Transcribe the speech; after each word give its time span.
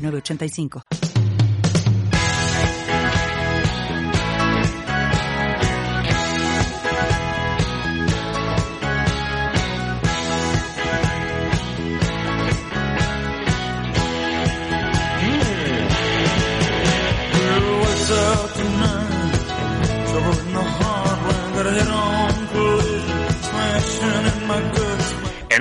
985. 0.00 1.09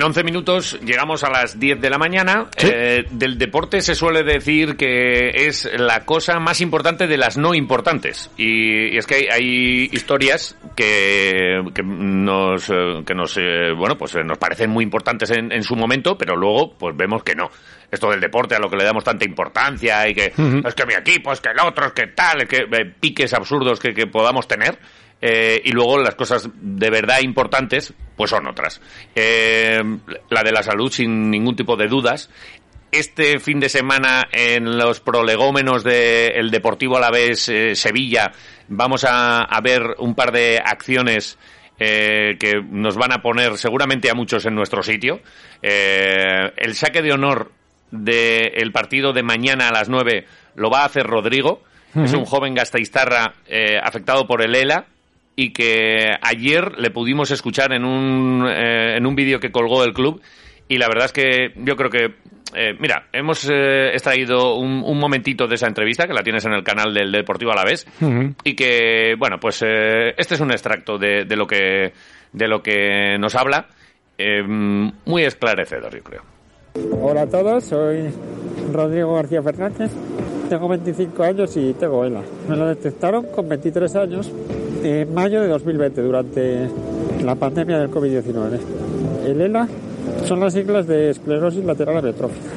11 0.09 0.23
minutos 0.23 0.79
llegamos 0.83 1.23
a 1.23 1.29
las 1.29 1.59
10 1.59 1.79
de 1.79 1.89
la 1.91 1.99
mañana. 1.99 2.47
Eh, 2.57 3.05
del 3.11 3.37
deporte 3.37 3.79
se 3.81 3.93
suele 3.93 4.23
decir 4.23 4.75
que 4.75 5.29
es 5.47 5.69
la 5.77 6.03
cosa 6.03 6.39
más 6.39 6.61
importante 6.61 7.05
de 7.05 7.15
las 7.15 7.37
no 7.37 7.53
importantes. 7.53 8.31
Y, 8.35 8.97
es 8.97 9.05
que 9.05 9.29
hay, 9.31 9.87
historias 9.91 10.57
que, 10.75 11.61
nos, 11.83 12.69
eh, 12.71 13.03
que 13.05 13.13
nos, 13.13 13.37
eh, 13.37 13.71
bueno, 13.77 13.99
pues 13.99 14.15
nos 14.25 14.39
parecen 14.39 14.71
muy 14.71 14.83
importantes 14.83 15.29
en, 15.29 15.61
su 15.61 15.75
momento, 15.75 16.17
pero 16.17 16.35
luego 16.35 16.73
pues 16.73 16.97
vemos 16.97 17.21
que 17.21 17.35
no. 17.35 17.51
Esto 17.91 18.09
del 18.09 18.19
deporte 18.19 18.55
a 18.55 18.59
lo 18.59 18.67
que 18.67 18.77
le 18.77 18.85
damos 18.85 19.03
tanta 19.03 19.25
importancia 19.25 20.07
y 20.09 20.15
que 20.15 20.33
es 20.65 20.75
que 20.75 20.85
mi 20.87 20.95
equipo, 20.95 21.31
es 21.31 21.39
que 21.39 21.49
el 21.49 21.59
otro, 21.59 21.85
es 21.85 21.93
que 21.93 22.07
tal, 22.07 22.41
es 22.41 22.49
que 22.49 22.65
piques 22.99 23.31
absurdos 23.35 23.79
que 23.79 24.07
podamos 24.07 24.47
tener. 24.47 24.79
Eh, 25.21 25.61
y 25.65 25.71
luego 25.71 25.97
las 25.97 26.15
cosas 26.15 26.49
de 26.53 26.89
verdad 26.89 27.19
importantes, 27.21 27.93
pues 28.15 28.29
son 28.29 28.47
otras. 28.47 28.81
Eh, 29.15 29.81
la 30.29 30.43
de 30.43 30.51
la 30.51 30.63
salud, 30.63 30.91
sin 30.91 31.29
ningún 31.29 31.55
tipo 31.55 31.75
de 31.75 31.87
dudas. 31.87 32.29
Este 32.91 33.39
fin 33.39 33.59
de 33.59 33.69
semana 33.69 34.27
en 34.31 34.77
los 34.77 34.99
prolegómenos 34.99 35.83
del 35.83 36.49
Deportivo 36.49 36.97
Alavés 36.97 37.47
eh, 37.49 37.75
Sevilla 37.75 38.31
vamos 38.67 39.05
a, 39.07 39.47
ver 39.61 39.95
un 39.99 40.15
par 40.15 40.31
de 40.31 40.59
acciones 40.63 41.37
que 41.77 42.61
nos 42.69 42.97
van 42.97 43.13
a 43.13 43.21
poner 43.21 43.57
seguramente 43.57 44.09
a 44.09 44.13
muchos 44.13 44.45
en 44.45 44.53
nuestro 44.53 44.83
sitio. 44.83 45.21
el 45.61 46.75
saque 46.75 47.01
de 47.01 47.13
honor 47.13 47.53
del 47.89 48.71
partido 48.73 49.13
de 49.13 49.23
mañana 49.23 49.69
a 49.69 49.71
las 49.71 49.87
9 49.87 50.25
lo 50.55 50.69
va 50.69 50.81
a 50.81 50.85
hacer 50.85 51.05
Rodrigo. 51.05 51.61
Es 51.95 52.13
un 52.13 52.25
joven 52.25 52.53
gasteiztarra 52.53 53.35
afectado 53.81 54.27
por 54.27 54.41
el 54.41 54.55
ELA, 54.55 54.87
y 55.35 55.53
que 55.53 56.11
ayer 56.21 56.77
le 56.77 56.91
pudimos 56.91 57.31
escuchar 57.31 57.73
en 57.73 57.85
un, 57.85 58.45
eh, 58.47 58.97
en 58.97 59.05
un 59.05 59.15
vídeo 59.15 59.39
que 59.39 59.51
colgó 59.51 59.83
el 59.83 59.93
club 59.93 60.21
y 60.67 60.77
la 60.77 60.87
verdad 60.87 61.05
es 61.05 61.13
que 61.13 61.53
yo 61.55 61.75
creo 61.75 61.89
que 61.89 62.15
eh, 62.55 62.75
mira, 62.79 63.07
hemos 63.13 63.47
eh, 63.49 63.89
extraído 63.93 64.55
un, 64.55 64.83
un, 64.83 64.99
momentito 64.99 65.47
de 65.47 65.55
esa 65.55 65.67
entrevista 65.67 66.07
que 66.07 66.13
la 66.13 66.23
tienes 66.23 66.43
en 66.45 66.53
el 66.53 66.63
canal 66.63 66.93
del 66.93 67.11
Deportivo 67.11 67.51
Alavés 67.51 67.87
y 68.43 68.55
que 68.55 69.15
bueno, 69.17 69.39
pues 69.39 69.61
este 69.61 70.33
es 70.33 70.39
un 70.41 70.51
extracto 70.51 70.97
de, 70.97 71.25
de, 71.25 71.35
lo 71.35 71.45
que 71.45 71.93
de 72.33 72.47
lo 72.47 72.61
que 72.61 73.17
nos 73.19 73.35
habla 73.35 73.67
muy 75.05 75.23
esclarecedor, 75.23 75.95
yo 75.95 76.03
creo. 76.03 76.39
Hola 77.01 77.21
a 77.21 77.27
todos, 77.27 77.63
soy 77.63 78.09
Rodrigo 78.73 79.15
García 79.15 79.41
Fernández, 79.41 79.91
tengo 80.49 80.67
25 80.67 81.23
años 81.23 81.55
y 81.57 81.73
tengo 81.73 82.03
ELA. 82.03 82.21
Me 82.47 82.55
lo 82.55 82.67
detectaron 82.67 83.27
con 83.31 83.47
23 83.47 83.95
años 83.95 84.31
en 84.83 85.13
mayo 85.13 85.41
de 85.41 85.47
2020, 85.47 86.01
durante 86.01 86.69
la 87.23 87.35
pandemia 87.35 87.79
del 87.79 87.91
COVID-19. 87.91 88.59
El 89.25 89.41
ELA 89.41 89.67
son 90.25 90.39
las 90.39 90.53
siglas 90.53 90.87
de 90.87 91.09
esclerosis 91.09 91.63
lateral 91.65 91.97
amiotrófica 91.97 92.49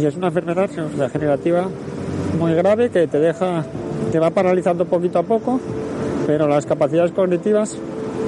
y 0.00 0.06
es 0.06 0.16
una 0.16 0.28
enfermedad 0.28 0.68
degenerativa 0.68 1.68
muy 2.38 2.54
grave 2.54 2.90
que 2.90 3.06
te 3.06 3.18
deja, 3.18 3.64
te 4.10 4.18
va 4.18 4.30
paralizando 4.30 4.84
poquito 4.84 5.18
a 5.18 5.22
poco, 5.22 5.60
pero 6.26 6.48
las 6.48 6.66
capacidades 6.66 7.12
cognitivas 7.12 7.76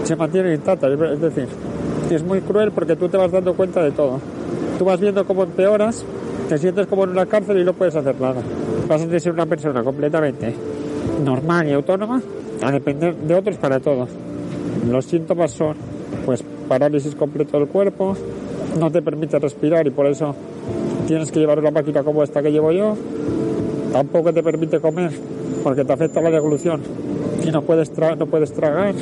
se 0.04 0.16
mantienen 0.16 0.54
intactas. 0.54 0.92
Es 0.92 1.20
decir, 1.20 1.48
es 2.10 2.22
muy 2.22 2.40
cruel 2.40 2.72
porque 2.72 2.96
tú 2.96 3.08
te 3.08 3.16
vas 3.16 3.32
dando 3.32 3.54
cuenta 3.54 3.82
de 3.82 3.90
todo. 3.90 4.20
Tú 4.78 4.84
vas 4.84 5.00
viendo 5.00 5.24
cómo 5.26 5.44
empeoras, 5.44 6.04
te 6.48 6.58
sientes 6.58 6.86
como 6.86 7.04
en 7.04 7.10
una 7.10 7.26
cárcel 7.26 7.58
y 7.58 7.64
no 7.64 7.72
puedes 7.72 7.94
hacer 7.96 8.20
nada. 8.20 8.42
Pasas 8.88 9.08
de 9.08 9.20
ser 9.20 9.32
una 9.32 9.46
persona 9.46 9.82
completamente 9.82 10.54
normal 11.24 11.68
y 11.68 11.72
autónoma 11.72 12.22
a 12.62 12.70
depender 12.70 13.14
de 13.16 13.34
otros 13.34 13.56
para 13.56 13.80
todo. 13.80 14.08
Los 14.88 15.06
síntomas 15.06 15.52
son 15.52 15.76
pues 16.24 16.44
parálisis 16.68 17.14
completo 17.14 17.58
del 17.58 17.68
cuerpo, 17.68 18.16
no 18.78 18.90
te 18.90 19.02
permite 19.02 19.38
respirar 19.38 19.86
y 19.86 19.90
por 19.90 20.06
eso 20.06 20.34
tienes 21.06 21.30
que 21.30 21.40
llevar 21.40 21.58
una 21.58 21.70
máquina 21.70 22.02
como 22.02 22.22
esta 22.22 22.42
que 22.42 22.50
llevo 22.50 22.72
yo. 22.72 22.96
Tampoco 23.92 24.32
te 24.32 24.42
permite 24.42 24.80
comer 24.80 25.10
porque 25.62 25.84
te 25.84 25.92
afecta 25.92 26.20
la 26.20 26.30
deglución 26.30 26.80
y 27.44 27.50
no 27.50 27.62
puedes, 27.62 27.92
no 28.18 28.26
puedes 28.26 28.52
tragar. 28.52 28.94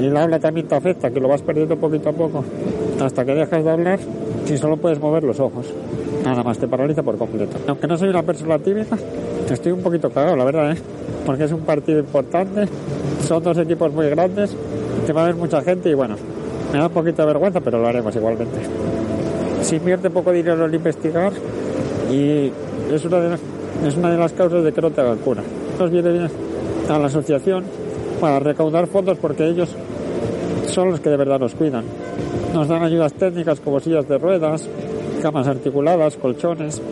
Y 0.00 0.06
el 0.06 0.16
habla 0.16 0.38
también 0.40 0.66
te 0.66 0.74
afecta, 0.74 1.10
que 1.10 1.20
lo 1.20 1.28
vas 1.28 1.42
perdiendo 1.42 1.76
poquito 1.76 2.08
a 2.08 2.12
poco 2.12 2.44
hasta 3.00 3.24
que 3.24 3.34
dejas 3.34 3.64
de 3.64 3.70
hablar 3.70 3.98
y 4.48 4.56
solo 4.56 4.76
puedes 4.76 5.00
mover 5.00 5.24
los 5.24 5.40
ojos. 5.40 5.66
Nada 6.24 6.42
más, 6.42 6.58
te 6.58 6.66
paraliza 6.66 7.02
por 7.02 7.18
completo. 7.18 7.58
Aunque 7.68 7.86
no 7.86 7.98
soy 7.98 8.08
una 8.08 8.22
persona 8.22 8.58
típica, 8.58 8.96
estoy 9.50 9.72
un 9.72 9.82
poquito 9.82 10.08
cagado, 10.10 10.36
la 10.36 10.44
verdad, 10.44 10.72
¿eh? 10.72 10.76
porque 11.26 11.44
es 11.44 11.52
un 11.52 11.60
partido 11.60 11.98
importante, 11.98 12.66
son 13.26 13.42
dos 13.42 13.58
equipos 13.58 13.92
muy 13.92 14.08
grandes, 14.08 14.56
que 15.06 15.12
va 15.12 15.20
a 15.20 15.24
haber 15.24 15.36
mucha 15.36 15.60
gente 15.62 15.90
y 15.90 15.94
bueno, 15.94 16.16
me 16.72 16.78
da 16.78 16.86
un 16.86 16.92
poquito 16.92 17.22
de 17.22 17.26
vergüenza, 17.26 17.60
pero 17.60 17.78
lo 17.78 17.88
haremos 17.88 18.16
igualmente. 18.16 18.58
Se 19.62 19.76
invierte 19.76 20.10
poco 20.10 20.32
dinero 20.32 20.64
en 20.64 20.74
investigar 20.74 21.32
y 22.10 22.50
es 22.92 23.04
una 23.04 23.20
de 23.20 23.30
las, 23.30 23.40
es 23.86 23.96
una 23.96 24.10
de 24.10 24.18
las 24.18 24.32
causas 24.32 24.64
de 24.64 24.72
que 24.72 24.80
no 24.80 24.90
te 24.90 25.00
hagan 25.02 25.18
cura. 25.18 25.42
Nos 25.78 25.90
viene 25.90 26.10
bien 26.10 26.28
a 26.88 26.98
la 26.98 27.06
asociación 27.06 27.64
para 28.20 28.38
recaudar 28.38 28.86
fondos 28.86 29.18
porque 29.18 29.46
ellos 29.46 29.74
son 30.68 30.90
los 30.90 31.00
que 31.00 31.10
de 31.10 31.16
verdad 31.16 31.38
nos 31.38 31.54
cuidan. 31.54 31.84
Nos 32.52 32.68
dan 32.68 32.82
ayudas 32.82 33.12
técnicas 33.14 33.60
como 33.60 33.80
sillas 33.80 34.08
de 34.08 34.18
ruedas, 34.18 34.68
camas 35.24 35.48
articuladas, 35.48 36.18
colchones, 36.18 36.82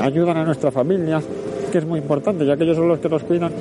ayudan 0.00 0.38
a 0.38 0.44
nuestra 0.44 0.72
familia, 0.72 1.22
que 1.70 1.78
es 1.78 1.84
muy 1.84 2.00
importante, 2.00 2.44
ya 2.44 2.56
que 2.56 2.64
ellos 2.64 2.76
son 2.76 2.88
los 2.88 2.98
que 2.98 3.08
nos 3.08 3.22
cuidan 3.22 3.52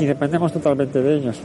y 0.00 0.06
dependemos 0.06 0.50
totalmente 0.54 1.02
de 1.02 1.16
ellos. 1.16 1.38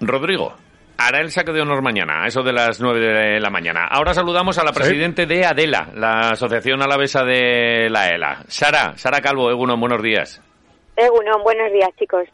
Rodrigo, 0.00 0.54
hará 0.96 1.20
el 1.20 1.30
saque 1.30 1.52
de 1.52 1.60
honor 1.60 1.82
mañana, 1.82 2.24
a 2.24 2.28
eso 2.28 2.42
de 2.42 2.54
las 2.54 2.80
9 2.80 2.98
de 3.34 3.40
la 3.40 3.50
mañana. 3.50 3.88
Ahora 3.90 4.14
saludamos 4.14 4.56
a 4.56 4.64
la 4.64 4.72
presidente 4.72 5.26
de 5.26 5.44
ADELA, 5.44 5.90
la 5.94 6.30
Asociación 6.30 6.80
Alavesa 6.82 7.24
de 7.24 7.90
la 7.90 8.08
ELA. 8.08 8.42
Sara, 8.48 8.96
Sara 8.96 9.20
Calvo, 9.20 9.50
Eguno, 9.50 9.76
buenos 9.76 10.02
días. 10.02 10.40
Egunon, 10.96 11.42
buenos 11.42 11.70
días, 11.72 11.90
chicos. 11.98 12.26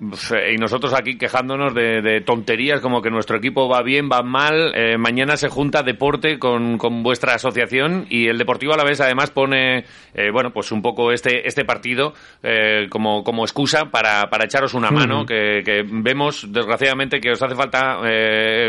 Y 0.49 0.57
nosotros 0.57 0.95
aquí 0.95 1.19
quejándonos 1.19 1.75
de, 1.75 2.23
tonterías 2.25 2.81
como 2.81 3.03
que 3.03 3.11
nuestro 3.11 3.37
equipo 3.37 3.69
va 3.69 3.83
bien, 3.83 4.09
va 4.09 4.23
mal. 4.23 4.73
Eh, 4.77 4.97
mañana 4.99 5.37
se 5.37 5.49
junta 5.49 5.83
deporte 5.83 6.39
con, 6.39 6.79
vuestra 7.03 7.35
asociación 7.35 8.07
y 8.09 8.29
el 8.29 8.39
Deportivo 8.39 8.73
a 8.73 8.77
la 8.77 8.85
vez 8.85 9.01
además 9.01 9.33
pone, 9.33 9.85
eh, 10.15 10.31
bueno, 10.33 10.53
pues 10.53 10.71
un 10.71 10.81
poco 10.81 11.11
este, 11.11 11.49
este 11.49 11.65
partido 11.65 12.13
eh, 12.45 12.87
como, 12.89 13.25
como 13.25 13.43
excusa 13.43 13.87
para, 13.91 14.31
para 14.31 14.45
echaros 14.45 14.75
una 14.75 14.93
mano, 14.93 15.27
que, 15.27 15.63
que, 15.65 15.83
vemos 15.85 16.47
desgraciadamente 16.53 17.21
que 17.21 17.33
os 17.33 17.43
hace 17.43 17.57
falta 17.57 18.01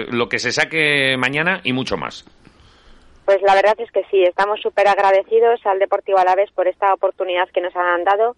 lo 0.09 0.27
que 0.27 0.39
se 0.39 0.51
saque 0.51 1.15
mañana 1.17 1.61
y 1.63 1.71
mucho 1.71 1.97
más. 1.97 2.25
Pues 3.25 3.41
la 3.41 3.55
verdad 3.55 3.75
es 3.77 3.91
que 3.91 4.03
sí, 4.09 4.23
estamos 4.23 4.59
súper 4.59 4.87
agradecidos 4.87 5.63
al 5.65 5.79
Deportivo 5.79 6.17
Alavés 6.17 6.51
por 6.51 6.67
esta 6.67 6.93
oportunidad 6.93 7.47
que 7.53 7.61
nos 7.61 7.75
han 7.75 8.03
dado 8.03 8.35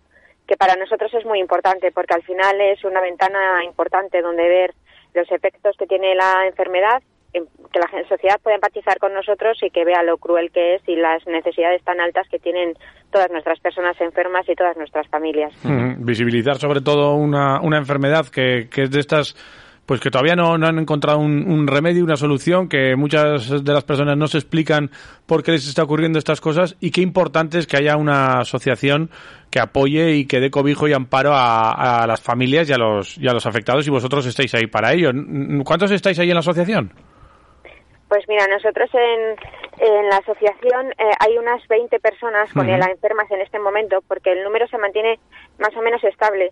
que 0.48 0.58
para 0.58 0.76
nosotros 0.76 1.14
es 1.14 1.26
muy 1.26 1.40
importante 1.40 1.92
porque 1.92 2.14
al 2.14 2.24
final 2.24 2.60
es 2.62 2.84
una 2.84 3.02
ventana 3.02 3.64
importante 3.64 4.22
donde 4.22 4.48
ver 4.48 4.74
los 5.14 5.32
efectos 5.32 5.76
que 5.78 5.88
tiene 5.88 6.14
la 6.16 6.46
enfermedad, 6.48 7.02
que 7.34 7.80
la 7.80 8.08
sociedad 8.08 8.40
pueda 8.42 8.56
empatizar 8.56 8.98
con 9.00 9.14
nosotros 9.14 9.58
y 9.62 9.70
que 9.70 9.84
vea 9.84 10.04
lo 10.04 10.18
cruel 10.18 10.52
que 10.52 10.76
es 10.76 10.82
y 10.88 10.96
las 10.96 11.26
necesidades 11.28 11.84
tan 11.84 12.00
altas 12.00 12.28
que 12.30 12.40
tienen 12.40 12.74
todas 13.12 13.30
nuestras 13.32 13.60
personas 13.60 14.00
enfermas 14.00 14.48
y 14.48 14.56
todas 14.56 14.78
nuestras 14.78 15.08
familias. 15.10 15.54
Visibilizar 15.98 16.56
sobre 16.56 16.82
todo 16.82 17.16
una, 17.16 17.60
una 17.62 17.78
enfermedad 17.78 18.28
que, 18.28 18.70
que 18.70 18.84
es 18.84 18.92
de 18.92 19.00
estas 19.00 19.36
pues 19.86 20.00
que 20.00 20.10
todavía 20.10 20.36
no, 20.36 20.54
han 20.54 20.80
encontrado 20.80 21.20
un, 21.20 21.68
remedio, 21.68 22.04
una 22.04 22.16
solución, 22.16 22.68
que 22.68 22.96
muchas 22.96 23.64
de 23.64 23.74
las 23.74 23.84
personas 23.84 24.18
no 24.18 24.28
se 24.28 24.40
explican 24.40 24.90
por 25.26 25.44
qué 25.44 25.52
les 25.52 25.68
está 25.68 25.84
ocurriendo 25.84 26.18
estas 26.18 26.42
cosas 26.42 26.76
y 26.80 26.92
qué 26.92 27.02
importante 27.02 27.60
es 27.60 27.68
que 27.68 27.78
haya 27.78 27.96
una 27.96 28.40
asociación 28.40 29.10
que 29.52 29.60
apoye 29.60 30.16
y 30.16 30.26
que 30.26 30.40
dé 30.40 30.50
cobijo 30.50 30.88
y 30.88 30.94
amparo 30.94 31.32
a, 31.34 32.06
las 32.08 32.22
familias 32.22 32.70
y 32.70 32.74
a, 32.74 32.78
los, 32.78 33.18
y 33.18 33.28
a 33.28 33.34
los 33.34 33.46
afectados 33.46 33.88
y 33.88 33.92
vosotros 33.92 34.26
estáis 34.26 34.54
ahí 34.56 34.68
para 34.68 34.94
ello. 34.94 35.12
¿Cuántos 35.64 35.92
estáis 35.92 36.18
ahí 36.20 36.30
en 36.30 36.36
la 36.36 36.40
asociación? 36.40 36.92
Pues 38.08 38.24
mira, 38.28 38.48
nosotros 38.48 38.90
en, 38.94 39.36
en 39.80 40.10
la 40.10 40.18
asociación 40.18 40.92
eh, 40.92 41.12
hay 41.20 41.38
unas 41.38 41.66
20 41.68 42.00
personas 42.00 42.52
con 42.54 42.70
ELA 42.70 42.88
enfermas 42.92 43.30
en 43.32 43.42
este 43.42 43.60
momento 43.60 44.02
porque 44.08 44.32
el 44.32 44.44
número 44.44 44.68
se 44.68 44.78
mantiene 44.78 45.20
más 45.60 45.76
o 45.76 45.82
menos 45.82 46.04
estable. 46.04 46.52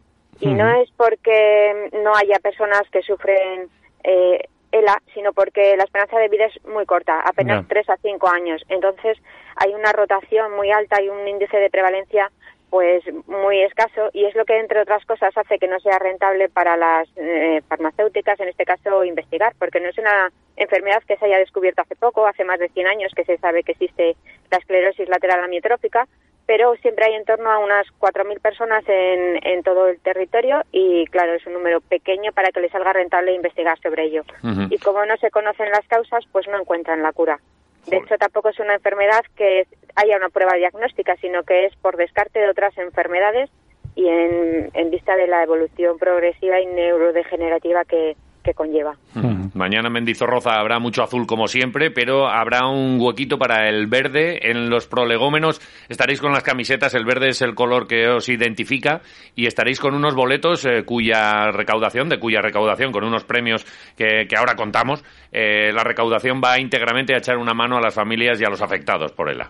Y 0.50 0.54
no 0.54 0.70
es 0.82 0.90
porque 0.98 1.90
no 2.04 2.16
haya 2.16 2.40
personas 2.40 2.84
que 2.92 3.02
sufren 3.02 3.70
eh, 4.04 4.48
ELA, 4.72 5.02
sino 5.14 5.34
porque 5.34 5.78
la 5.78 5.84
esperanza 5.84 6.18
de 6.18 6.30
vida 6.30 6.46
es 6.46 6.66
muy 6.66 6.86
corta, 6.86 7.22
apenas 7.22 7.68
3 7.68 7.90
a 7.90 7.98
5 7.98 8.30
años. 8.30 8.64
Entonces 8.70 9.18
hay 9.56 9.74
una 9.74 9.92
rotación 9.92 10.56
muy 10.56 10.72
alta 10.72 11.02
y 11.02 11.10
un 11.10 11.28
índice 11.28 11.58
de 11.58 11.70
prevalencia 11.70 12.32
pues 12.74 13.04
muy 13.28 13.62
escaso 13.62 14.10
y 14.14 14.26
es 14.26 14.34
lo 14.34 14.46
que 14.46 14.60
entre 14.60 14.82
otras 14.82 15.06
cosas 15.06 15.32
hace 15.38 15.60
que 15.60 15.68
no 15.68 15.80
sea 15.80 16.00
rentable 16.00 16.50
para 16.50 16.76
las 16.76 17.08
eh, 17.18 17.62
farmacéuticas 17.68 18.40
en 18.40 18.50
este 18.50 18.66
caso 18.66 19.04
investigar 19.04 19.54
porque 19.60 19.80
no 19.80 19.90
es 19.90 19.98
una 20.00 20.32
enfermedad 20.56 21.04
que 21.08 21.16
se 21.18 21.26
haya 21.26 21.38
descubierto 21.38 21.84
hace 21.84 21.96
poco 21.96 22.26
hace 22.26 22.44
más 22.44 22.58
de 22.58 22.70
100 22.70 22.88
años 22.88 23.12
que 23.16 23.26
se 23.26 23.38
sabe 23.38 23.62
que 23.62 23.74
existe 23.74 24.16
la 24.50 24.58
esclerosis 24.58 25.08
lateral 25.08 25.44
amiotrófica 25.44 26.08
pero 26.46 26.76
siempre 26.78 27.06
hay 27.06 27.14
en 27.14 27.26
torno 27.26 27.50
a 27.50 27.60
unas 27.60 27.86
4.000 28.00 28.40
personas 28.40 28.84
en, 28.88 29.40
en 29.46 29.64
todo 29.64 29.88
el 29.88 30.00
territorio 30.00 30.64
y 30.72 31.06
claro 31.08 31.34
es 31.34 31.46
un 31.48 31.54
número 31.54 31.82
pequeño 31.82 32.32
para 32.34 32.52
que 32.52 32.60
les 32.60 32.72
salga 32.72 32.94
rentable 32.94 33.34
investigar 33.34 33.80
sobre 33.80 34.06
ello. 34.06 34.24
Y 34.70 34.78
como 34.80 35.06
no 35.06 35.16
se 35.18 35.32
conocen 35.32 35.72
las 35.72 35.88
causas 35.88 36.26
pues 36.32 36.48
no 36.48 36.60
encuentran 36.60 37.02
la 37.02 37.14
cura. 37.14 37.40
De 37.88 37.98
hecho, 37.98 38.18
tampoco 38.18 38.50
es 38.50 38.60
una 38.60 38.76
enfermedad 38.76 39.26
que 39.36 39.68
haya 39.96 40.16
una 40.16 40.30
prueba 40.30 40.54
diagnóstica, 40.54 41.18
sino 41.18 41.44
que 41.44 41.66
es 41.66 41.76
por 41.76 41.98
descarte 41.98 42.40
de 42.40 42.50
otras 42.50 42.78
enfermedades 42.78 43.50
y 43.96 44.08
en, 44.08 44.70
en 44.74 44.90
vista 44.90 45.18
de 45.18 45.28
la 45.28 45.44
evolución 45.44 45.98
progresiva 46.00 46.62
y 46.62 46.66
neurodegenerativa 46.66 47.84
que, 47.84 48.16
que 48.44 48.54
conlleva. 48.54 48.96
Mañana 49.54 49.88
en 49.88 49.94
Mendizorroza 49.94 50.60
habrá 50.60 50.80
mucho 50.80 51.04
azul 51.04 51.26
como 51.26 51.48
siempre, 51.48 51.92
pero 51.92 52.28
habrá 52.28 52.68
un 52.68 53.00
huequito 53.00 53.38
para 53.38 53.70
el 53.70 53.88
verde. 53.88 54.50
En 54.50 54.70
los 54.70 54.88
prolegómenos 54.88 55.60
estaréis 55.90 56.22
con 56.22 56.32
las 56.34 56.44
camisetas, 56.44 56.94
el 56.94 57.06
verde 57.06 57.30
es 57.30 57.42
el 57.42 57.56
color 57.56 57.88
que 57.88 58.08
os 58.08 58.30
identifica, 58.30 59.02
y 59.36 59.48
estaréis 59.48 59.80
con 59.80 59.96
unos 59.96 60.14
boletos 60.14 60.66
eh, 60.66 60.84
cuya 60.86 61.52
recaudación, 61.52 62.10
de 62.10 62.20
cuya 62.20 62.42
recaudación, 62.42 62.92
con 62.92 63.04
unos 63.04 63.24
premios 63.24 63.66
que, 63.98 64.28
que 64.28 64.36
ahora 64.36 64.56
contamos, 64.56 65.04
eh, 65.32 65.72
la 65.74 65.84
recaudación 65.84 66.42
va 66.44 66.60
íntegramente 66.60 67.16
a 67.16 67.18
echar 67.18 67.38
una 67.38 67.54
mano 67.54 67.78
a 67.78 67.82
las 67.82 67.96
familias 67.96 68.40
y 68.42 68.46
a 68.46 68.50
los 68.50 68.62
afectados 68.62 69.12
por 69.14 69.30
ella. 69.30 69.50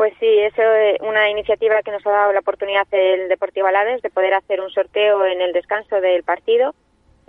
Pues 0.00 0.14
sí, 0.18 0.26
es 0.26 0.54
eh, 0.56 0.96
una 1.02 1.28
iniciativa 1.28 1.82
que 1.84 1.90
nos 1.90 2.06
ha 2.06 2.10
dado 2.10 2.32
la 2.32 2.40
oportunidad 2.40 2.86
el 2.90 3.28
Deportivo 3.28 3.66
Alades 3.66 4.00
de 4.00 4.08
poder 4.08 4.32
hacer 4.32 4.60
un 4.62 4.70
sorteo 4.70 5.26
en 5.26 5.42
el 5.42 5.52
descanso 5.52 6.00
del 6.00 6.22
partido 6.22 6.74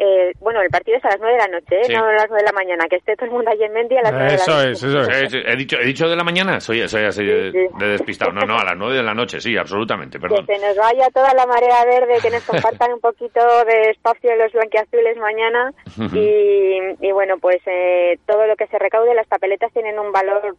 eh, 0.04 0.34
bueno, 0.40 0.62
el 0.64 0.70
partido 0.70 0.98
es 0.98 1.06
a 1.06 1.10
las 1.10 1.20
9 1.20 1.34
de 1.34 1.38
la 1.38 1.48
noche, 1.48 1.76
¿eh? 1.76 1.94
no 1.94 2.04
a 2.04 2.12
las 2.12 2.28
9 2.28 2.42
de 2.42 2.48
la 2.48 2.52
mañana, 2.54 2.86
que 2.90 2.96
esté 2.96 3.16
todo 3.16 3.28
el 3.28 3.34
mundo 3.34 3.52
allí 3.52 3.64
en 3.66 3.72
Mendy 3.72 3.98
a 3.98 4.02
las 4.02 4.12
9 4.12 4.32
de 4.32 4.38
la 4.38 4.46
noche. 4.48 4.72
Eso 4.72 4.88
es, 4.88 4.96
eso 4.96 5.12
es. 5.12 5.34
¿He 5.46 5.56
dicho, 5.56 5.78
¿He 5.80 5.86
dicho 5.86 6.10
de 6.10 6.16
la 6.16 6.24
mañana? 6.24 6.60
Soy, 6.60 6.88
soy 6.88 7.04
así 7.04 7.24
de, 7.24 7.70
despistado. 7.78 8.32
No, 8.32 8.42
no, 8.42 8.58
a 8.58 8.64
las 8.64 8.76
9 8.76 8.96
de 8.96 9.04
la 9.04 9.14
noche, 9.14 9.40
sí, 9.40 9.56
absolutamente, 9.56 10.20
perdón. 10.20 10.48
Que 10.48 10.58
se 10.58 10.66
nos 10.66 10.76
vaya 10.76 11.08
toda 11.14 11.32
la 11.36 11.46
marea 11.46 11.86
verde, 11.86 12.18
que 12.20 12.32
nos 12.32 12.44
compartan 12.46 12.94
un 12.94 13.00
poquito 13.00 13.42
de 13.66 13.92
espacio 13.92 14.36
los 14.38 14.52
blanquiazules 14.54 15.18
mañana. 15.18 15.72
y, 16.16 16.80
y, 17.00 17.12
bueno, 17.12 17.38
pues 17.38 17.62
eh, 17.68 18.18
todo 18.26 18.48
lo 18.48 18.56
que 18.56 18.66
se 18.68 18.80
recaude, 18.80 19.14
las 19.14 19.28
papeletas 19.28 19.72
tienen 19.72 20.00
un 20.00 20.12
valor 20.12 20.56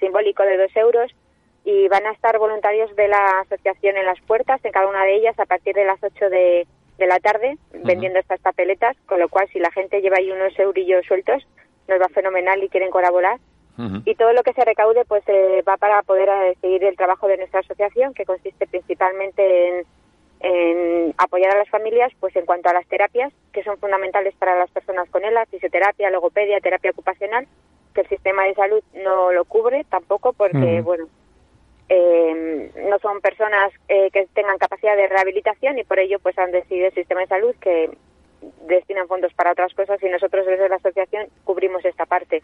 simbólico 0.00 0.42
de 0.42 0.56
2 0.56 0.76
euros 0.78 1.12
y 1.64 1.86
van 1.86 2.04
a 2.06 2.10
estar 2.10 2.36
voluntarios 2.36 2.96
de 2.96 3.06
la 3.06 3.42
asociación 3.42 3.96
en 3.96 4.06
las 4.06 4.20
puertas, 4.22 4.60
en 4.64 4.72
cada 4.72 4.88
una 4.88 5.04
de 5.04 5.14
ellas, 5.14 5.38
a 5.38 5.46
partir 5.46 5.72
de 5.76 5.84
las 5.84 6.02
8 6.02 6.30
de 6.30 6.66
de 7.02 7.08
la 7.08 7.18
tarde 7.18 7.58
vendiendo 7.84 8.20
estas 8.20 8.40
papeletas, 8.40 8.96
con 9.06 9.18
lo 9.18 9.28
cual 9.28 9.48
si 9.52 9.58
la 9.58 9.72
gente 9.72 10.00
lleva 10.00 10.18
ahí 10.18 10.30
unos 10.30 10.56
eurillos 10.56 11.04
sueltos, 11.04 11.46
nos 11.88 12.00
va 12.00 12.08
fenomenal 12.08 12.62
y 12.62 12.68
quieren 12.68 12.90
colaborar. 12.90 13.38
Y 14.04 14.14
todo 14.14 14.32
lo 14.32 14.44
que 14.44 14.52
se 14.52 14.64
recaude 14.64 15.04
pues 15.04 15.24
eh, 15.26 15.64
va 15.68 15.76
para 15.76 16.02
poder 16.02 16.28
eh, 16.28 16.56
seguir 16.60 16.84
el 16.84 16.96
trabajo 16.96 17.26
de 17.26 17.38
nuestra 17.38 17.60
asociación, 17.60 18.14
que 18.14 18.24
consiste 18.24 18.68
principalmente 18.68 19.84
en, 20.40 21.14
apoyar 21.18 21.50
a 21.50 21.58
las 21.58 21.68
familias 21.68 22.12
pues 22.20 22.36
en 22.36 22.46
cuanto 22.46 22.68
a 22.68 22.74
las 22.74 22.86
terapias, 22.86 23.32
que 23.52 23.64
son 23.64 23.78
fundamentales 23.78 24.34
para 24.36 24.56
las 24.56 24.70
personas 24.70 25.08
con 25.10 25.24
ELA, 25.24 25.46
fisioterapia, 25.46 26.10
logopedia, 26.10 26.60
terapia 26.60 26.92
ocupacional, 26.92 27.48
que 27.92 28.02
el 28.02 28.08
sistema 28.08 28.44
de 28.44 28.54
salud 28.54 28.82
no 29.02 29.32
lo 29.32 29.44
cubre 29.46 29.84
tampoco 29.90 30.32
porque, 30.32 30.80
bueno, 30.82 31.06
eh, 31.94 32.70
no 32.88 32.98
son 33.00 33.20
personas 33.20 33.70
eh, 33.86 34.10
que 34.10 34.26
tengan 34.32 34.56
capacidad 34.56 34.96
de 34.96 35.08
rehabilitación 35.08 35.78
y 35.78 35.84
por 35.84 35.98
ello 35.98 36.18
pues 36.20 36.38
han 36.38 36.50
decidido 36.50 36.86
el 36.86 36.94
sistema 36.94 37.20
de 37.20 37.26
salud 37.26 37.54
que 37.60 37.90
destinan 38.66 39.06
fondos 39.08 39.34
para 39.34 39.52
otras 39.52 39.74
cosas 39.74 40.02
y 40.02 40.08
nosotros 40.08 40.46
desde 40.46 40.70
la 40.70 40.76
asociación 40.76 41.26
cubrimos 41.44 41.84
esta 41.84 42.06
parte. 42.06 42.42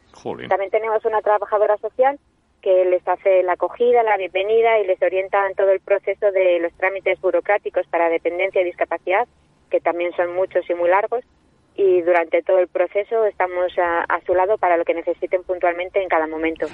También 0.50 0.70
tenemos 0.70 1.02
una 1.06 1.22
trabajadora 1.22 1.78
social 1.78 2.18
que 2.60 2.84
les 2.84 3.06
hace 3.08 3.42
la 3.42 3.54
acogida, 3.54 4.02
la 4.02 4.18
bienvenida 4.18 4.80
y 4.80 4.86
les 4.86 5.00
orienta 5.00 5.46
en 5.46 5.54
todo 5.54 5.70
el 5.70 5.80
proceso 5.80 6.30
de 6.30 6.58
los 6.60 6.72
trámites 6.74 7.18
burocráticos 7.22 7.86
para 7.86 8.10
dependencia 8.10 8.60
y 8.60 8.64
discapacidad, 8.64 9.26
que 9.70 9.80
también 9.80 10.12
son 10.12 10.34
muchos 10.34 10.68
y 10.68 10.74
muy 10.74 10.90
largos, 10.90 11.24
y 11.74 12.02
durante 12.02 12.42
todo 12.42 12.58
el 12.58 12.68
proceso 12.68 13.24
estamos 13.24 13.72
a, 13.78 14.20
su 14.26 14.34
lado 14.34 14.58
para 14.58 14.76
lo 14.76 14.84
que 14.84 14.92
necesiten 14.92 15.42
puntualmente 15.44 16.02
en 16.02 16.08
cada 16.08 16.26
momento. 16.26 16.66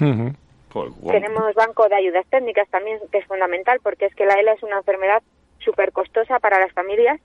Tenemos 1.11 1.53
banco 1.55 1.87
de 1.87 1.95
ayudas 1.95 2.25
técnicas 2.29 2.67
también, 2.69 2.99
que 3.11 3.19
es 3.19 3.25
fundamental, 3.25 3.79
porque 3.81 4.05
es 4.05 4.15
que 4.15 4.25
la 4.25 4.39
ELA 4.39 4.53
es 4.53 4.63
una 4.63 4.77
enfermedad 4.77 5.23
súper 5.59 5.91
costosa 5.91 6.39
para 6.39 6.59
las 6.59 6.73
familias. 6.73 7.19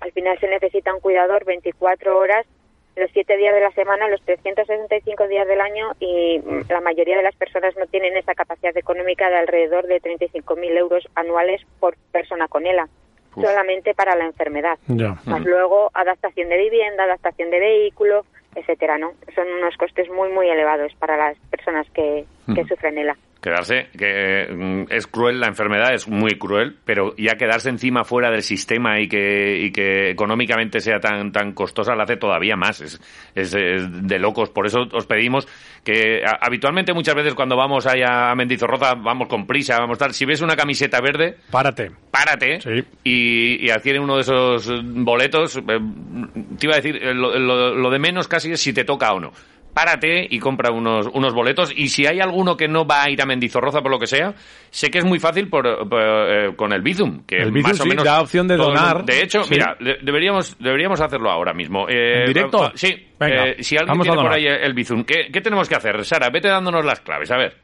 Al 0.00 0.12
final 0.12 0.38
se 0.40 0.48
necesita 0.48 0.94
un 0.94 1.00
cuidador 1.00 1.44
24 1.44 2.18
horas, 2.18 2.46
los 2.96 3.10
7 3.12 3.36
días 3.36 3.54
de 3.54 3.60
la 3.60 3.72
semana, 3.72 4.08
los 4.08 4.22
365 4.22 5.26
días 5.28 5.48
del 5.48 5.60
año 5.60 5.92
y 5.98 6.40
la 6.68 6.80
mayoría 6.80 7.16
de 7.16 7.22
las 7.22 7.34
personas 7.34 7.74
no 7.76 7.86
tienen 7.86 8.16
esa 8.16 8.34
capacidad 8.34 8.76
económica 8.76 9.28
de 9.28 9.36
alrededor 9.36 9.86
de 9.86 10.00
35.000 10.00 10.78
euros 10.78 11.08
anuales 11.14 11.60
por 11.80 11.96
persona 12.12 12.46
con 12.48 12.66
ELA. 12.66 12.88
solamente 13.34 13.94
para 13.94 14.14
la 14.14 14.26
enfermedad. 14.26 14.78
Más 15.26 15.44
luego 15.44 15.90
adaptación 15.92 16.48
de 16.48 16.56
vivienda, 16.56 17.02
adaptación 17.02 17.50
de 17.50 17.58
vehículo, 17.58 18.24
etcétera, 18.54 18.98
¿no? 18.98 19.12
Son 19.34 19.46
unos 19.48 19.76
costes 19.76 20.08
muy, 20.10 20.30
muy 20.30 20.48
elevados 20.48 20.94
para 20.94 21.16
las 21.16 21.38
personas 21.50 21.86
que, 21.90 22.24
que 22.54 22.64
sufren 22.64 22.98
ELA 22.98 23.16
quedarse, 23.44 23.88
que 23.98 24.48
mm, 24.50 24.84
es 24.88 25.06
cruel 25.06 25.38
la 25.38 25.48
enfermedad, 25.48 25.92
es 25.92 26.08
muy 26.08 26.38
cruel, 26.38 26.76
pero 26.82 27.14
ya 27.18 27.36
quedarse 27.36 27.68
encima 27.68 28.02
fuera 28.02 28.30
del 28.30 28.42
sistema 28.42 28.98
y 29.00 29.06
que, 29.06 29.58
y 29.58 29.70
que 29.70 30.08
económicamente 30.08 30.80
sea 30.80 30.98
tan, 30.98 31.30
tan 31.30 31.52
costosa 31.52 31.94
la 31.94 32.04
hace 32.04 32.16
todavía 32.16 32.56
más. 32.56 32.80
Es, 32.80 33.00
es, 33.34 33.52
de 33.54 34.18
locos. 34.18 34.48
Por 34.48 34.66
eso 34.66 34.86
os 34.90 35.04
pedimos 35.06 35.46
que 35.84 36.22
habitualmente 36.40 36.94
muchas 36.94 37.14
veces 37.14 37.34
cuando 37.34 37.54
vamos 37.54 37.86
allá 37.86 38.30
a 38.30 38.34
Mendizorroza 38.34 38.94
vamos 38.94 39.28
con 39.28 39.46
prisa, 39.46 39.78
vamos 39.78 39.96
estar. 39.96 40.14
Si 40.14 40.24
ves 40.24 40.40
una 40.40 40.56
camiseta 40.56 41.02
verde, 41.02 41.36
párate. 41.50 41.90
Párate 42.10 42.60
y, 43.04 43.66
y 43.66 43.70
adquiere 43.70 44.00
uno 44.00 44.14
de 44.14 44.22
esos 44.22 44.70
boletos. 44.82 45.56
Eh, 45.56 45.62
te 46.58 46.66
iba 46.66 46.76
a 46.76 46.80
decir, 46.80 46.98
lo, 47.14 47.74
lo 47.74 47.90
de 47.90 47.98
menos 47.98 48.26
casi 48.26 48.52
es 48.52 48.60
si 48.60 48.72
te 48.72 48.84
toca 48.84 49.12
o 49.12 49.20
no 49.20 49.32
párate 49.74 50.26
y 50.30 50.38
compra 50.38 50.70
unos, 50.72 51.08
unos 51.12 51.34
boletos. 51.34 51.72
Y 51.76 51.88
si 51.88 52.06
hay 52.06 52.20
alguno 52.20 52.56
que 52.56 52.68
no 52.68 52.86
va 52.86 53.02
a 53.02 53.10
ir 53.10 53.20
a 53.20 53.26
Mendizorroza 53.26 53.82
por 53.82 53.90
lo 53.90 53.98
que 53.98 54.06
sea, 54.06 54.34
sé 54.70 54.90
que 54.90 54.98
es 54.98 55.04
muy 55.04 55.18
fácil 55.18 55.50
por, 55.50 55.66
eh, 55.66 56.54
con 56.56 56.72
el 56.72 56.80
Bizum, 56.80 57.24
que 57.26 57.36
el 57.36 57.50
Bizum, 57.50 57.70
más 57.72 57.80
o 57.80 57.86
menos 57.86 58.04
da 58.04 58.22
opción 58.22 58.48
de 58.48 58.56
donar. 58.56 59.04
De 59.04 59.20
hecho, 59.22 59.42
mira, 59.50 59.76
deberíamos, 59.78 60.56
deberíamos 60.58 61.00
hacerlo 61.00 61.30
ahora 61.30 61.52
mismo. 61.52 61.88
Eh, 61.88 62.20
¿En 62.20 62.26
directo? 62.26 62.70
Sí. 62.74 63.10
Eh, 63.20 63.56
si 63.60 63.76
alguien 63.76 64.00
tiene 64.00 64.16
por 64.16 64.32
ahí 64.32 64.46
el 64.46 64.72
Bizum, 64.72 65.04
¿qué, 65.04 65.28
¿qué 65.32 65.40
tenemos 65.40 65.68
que 65.68 65.74
hacer? 65.74 66.04
Sara, 66.04 66.30
vete 66.30 66.48
dándonos 66.48 66.84
las 66.84 67.00
claves, 67.00 67.30
a 67.30 67.36
ver. 67.36 67.56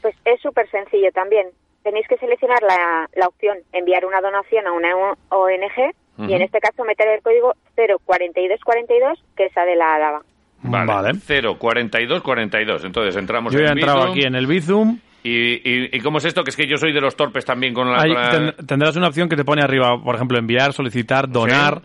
Pues 0.00 0.14
es 0.24 0.40
súper 0.40 0.68
sencillo 0.70 1.10
también. 1.12 1.48
Tenéis 1.82 2.06
que 2.08 2.16
seleccionar 2.16 2.62
la, 2.62 3.08
la 3.14 3.26
opción 3.26 3.58
enviar 3.72 4.04
una 4.04 4.20
donación 4.20 4.66
a 4.66 4.72
una 4.72 4.94
ONG 5.30 5.94
y 6.28 6.34
en 6.34 6.42
este 6.42 6.60
caso 6.60 6.84
meter 6.84 7.08
el 7.08 7.22
código 7.22 7.54
04242, 7.76 9.18
que 9.36 9.46
es 9.46 9.54
de 9.54 9.74
la 9.74 9.94
ADABA. 9.94 10.22
Vale. 10.62 11.12
0, 11.18 11.56
42, 11.58 12.22
42. 12.22 12.84
Entonces 12.84 13.16
entramos 13.16 13.52
yo 13.52 13.60
en 13.60 13.66
he 13.66 13.70
entrado 13.72 14.02
aquí 14.02 14.22
en 14.22 14.34
el 14.34 14.46
Bizum. 14.46 14.98
¿Y, 15.22 15.96
y, 15.96 16.00
cómo 16.00 16.18
es 16.18 16.24
esto? 16.24 16.42
Que 16.42 16.50
es 16.50 16.56
que 16.56 16.66
yo 16.66 16.78
soy 16.78 16.92
de 16.92 17.00
los 17.00 17.14
torpes 17.14 17.44
también 17.44 17.74
con 17.74 17.90
la... 17.92 18.54
tendrás 18.66 18.96
una 18.96 19.08
opción 19.08 19.28
que 19.28 19.36
te 19.36 19.44
pone 19.44 19.62
arriba, 19.62 20.02
por 20.02 20.14
ejemplo, 20.14 20.38
enviar, 20.38 20.72
solicitar, 20.72 21.28
donar. 21.28 21.82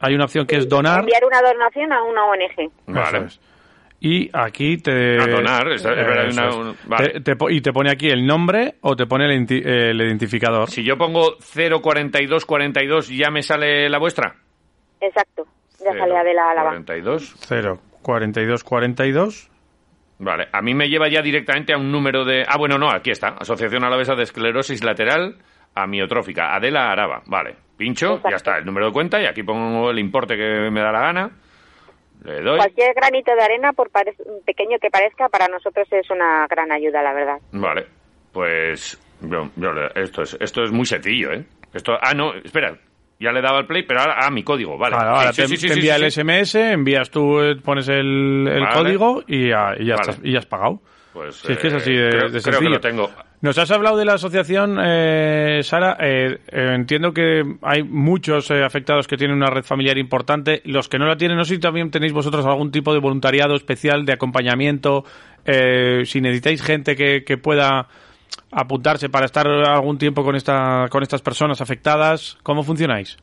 Hay 0.00 0.14
una 0.14 0.24
opción 0.24 0.46
que 0.46 0.56
es 0.56 0.68
donar. 0.68 1.00
Enviar 1.00 1.24
una 1.24 1.40
donación 1.42 1.92
a 1.92 2.02
una 2.02 2.24
ONG. 2.24 2.72
Vale. 2.88 3.26
Y 4.00 4.28
aquí 4.32 4.78
te... 4.78 5.16
A 5.20 5.26
donar, 5.26 5.68
es, 5.68 5.86
y 7.50 7.60
te 7.60 7.72
pone 7.72 7.90
aquí 7.90 8.08
el 8.08 8.26
nombre 8.26 8.74
o 8.80 8.94
te 8.94 9.06
pone 9.06 9.24
el, 9.24 9.46
el 9.50 10.00
identificador. 10.00 10.68
Si 10.68 10.82
yo 10.84 10.98
pongo 10.98 11.36
04242, 11.38 13.08
¿ya 13.08 13.30
me 13.30 13.42
sale 13.42 13.88
la 13.88 13.98
vuestra? 13.98 14.34
Exacto. 15.00 15.46
Ya 15.78 15.96
sale 15.96 16.16
Adela 16.16 16.50
Álava. 16.50 16.70
42. 16.70 17.36
0, 17.38 17.80
42, 18.06 18.62
42. 18.62 19.50
Vale, 20.20 20.46
a 20.52 20.62
mí 20.62 20.74
me 20.74 20.88
lleva 20.88 21.08
ya 21.08 21.20
directamente 21.22 21.72
a 21.74 21.76
un 21.76 21.90
número 21.90 22.24
de... 22.24 22.44
Ah, 22.46 22.56
bueno, 22.56 22.78
no, 22.78 22.88
aquí 22.88 23.10
está. 23.10 23.30
Asociación 23.38 23.82
Alavesa 23.84 24.14
de 24.14 24.22
Esclerosis 24.22 24.84
Lateral 24.84 25.36
Amiotrófica. 25.74 26.54
Adela 26.54 26.90
Araba. 26.92 27.22
Vale, 27.26 27.56
pincho, 27.76 28.06
Exacto. 28.14 28.30
ya 28.30 28.36
está, 28.36 28.58
el 28.58 28.64
número 28.64 28.86
de 28.86 28.92
cuenta 28.92 29.20
y 29.20 29.26
aquí 29.26 29.42
pongo 29.42 29.90
el 29.90 29.98
importe 29.98 30.36
que 30.36 30.70
me 30.70 30.80
da 30.80 30.92
la 30.92 31.00
gana. 31.00 31.30
Le 32.24 32.40
doy. 32.42 32.58
Cualquier 32.58 32.94
granito 32.94 33.34
de 33.34 33.42
arena, 33.42 33.72
por 33.72 33.90
pare- 33.90 34.14
pequeño 34.46 34.78
que 34.80 34.88
parezca, 34.88 35.28
para 35.28 35.48
nosotros 35.48 35.86
es 35.90 36.08
una 36.10 36.46
gran 36.48 36.70
ayuda, 36.72 37.02
la 37.02 37.12
verdad. 37.12 37.38
Vale, 37.52 37.86
pues 38.32 38.98
yo, 39.20 39.50
yo 39.56 39.72
le- 39.72 39.90
esto, 40.00 40.22
es, 40.22 40.36
esto 40.40 40.62
es 40.62 40.70
muy 40.72 40.86
sencillo, 40.86 41.32
¿eh? 41.32 41.44
Esto, 41.74 41.92
ah, 42.00 42.14
no, 42.14 42.32
espera, 42.34 42.74
ya 43.18 43.32
le 43.32 43.40
dado 43.40 43.56
al 43.56 43.66
play, 43.66 43.82
pero 43.84 44.00
ahora, 44.00 44.16
ah, 44.20 44.30
mi 44.30 44.42
código, 44.42 44.76
vale. 44.76 44.96
Ahora 44.96 45.32
Sí, 45.32 45.42
te, 45.42 45.48
sí, 45.48 45.56
sí, 45.56 45.66
te 45.68 45.72
sí, 45.74 45.78
envía 45.80 45.96
el. 45.96 46.10
SMS, 46.10 46.54
envías 46.72 47.10
tú, 47.10 47.40
eh, 47.40 47.56
pones 47.56 47.88
el, 47.88 48.46
el 48.48 48.60
Vale. 48.62 48.74
código 48.74 49.22
y 49.26 49.48
ya, 49.48 49.74
y 49.78 49.86
ya 49.86 49.96
Vale. 49.96 50.10
estás- 50.10 50.20
y 50.22 50.32
ya 50.32 50.38
has 50.40 50.46
pagado. 50.46 50.80
Pues, 51.12 51.36
Si 51.36 51.50
es 51.52 51.58
que 51.58 51.68
es 51.68 51.72
eh, 51.72 51.76
así 51.76 51.92
de, 51.94 52.08
creo, 52.10 52.20
de 52.22 52.28
creo 52.28 52.30
que 52.32 52.40
sencillo. 52.42 52.70
lo 52.70 52.80
tengo. 52.80 53.10
Nos 53.40 53.56
has 53.58 53.70
hablado 53.70 53.96
de 53.96 54.04
la 54.04 54.14
asociación, 54.14 54.78
eh, 54.82 55.60
Sara. 55.62 55.96
Eh, 56.00 56.38
eh, 56.48 56.72
entiendo 56.74 57.12
que 57.14 57.42
hay 57.62 57.82
muchos 57.84 58.50
eh, 58.50 58.62
afectados 58.62 59.06
que 59.06 59.16
tienen 59.16 59.36
una 59.36 59.46
red 59.48 59.62
familiar 59.62 59.96
importante. 59.96 60.60
Los 60.66 60.88
que 60.90 60.98
no 60.98 61.06
la 61.06 61.16
tienen, 61.16 61.38
no 61.38 61.44
sé 61.44 61.54
si 61.54 61.60
también 61.60 61.90
tenéis 61.90 62.12
vosotros 62.12 62.44
algún 62.44 62.70
tipo 62.70 62.92
de 62.92 63.00
voluntariado 63.00 63.54
especial 63.54 64.04
de 64.04 64.12
acompañamiento. 64.12 65.04
eh, 65.46 66.02
si 66.04 66.20
necesitáis 66.20 66.60
gente 66.62 66.96
que, 66.96 67.24
que 67.24 67.38
pueda 67.38 67.86
apuntarse 68.50 69.08
para 69.08 69.26
estar 69.26 69.46
algún 69.46 69.98
tiempo 69.98 70.24
con, 70.24 70.36
esta, 70.36 70.88
con 70.90 71.02
estas 71.02 71.22
personas 71.22 71.60
afectadas, 71.60 72.38
¿cómo 72.42 72.62
funcionáis? 72.62 73.16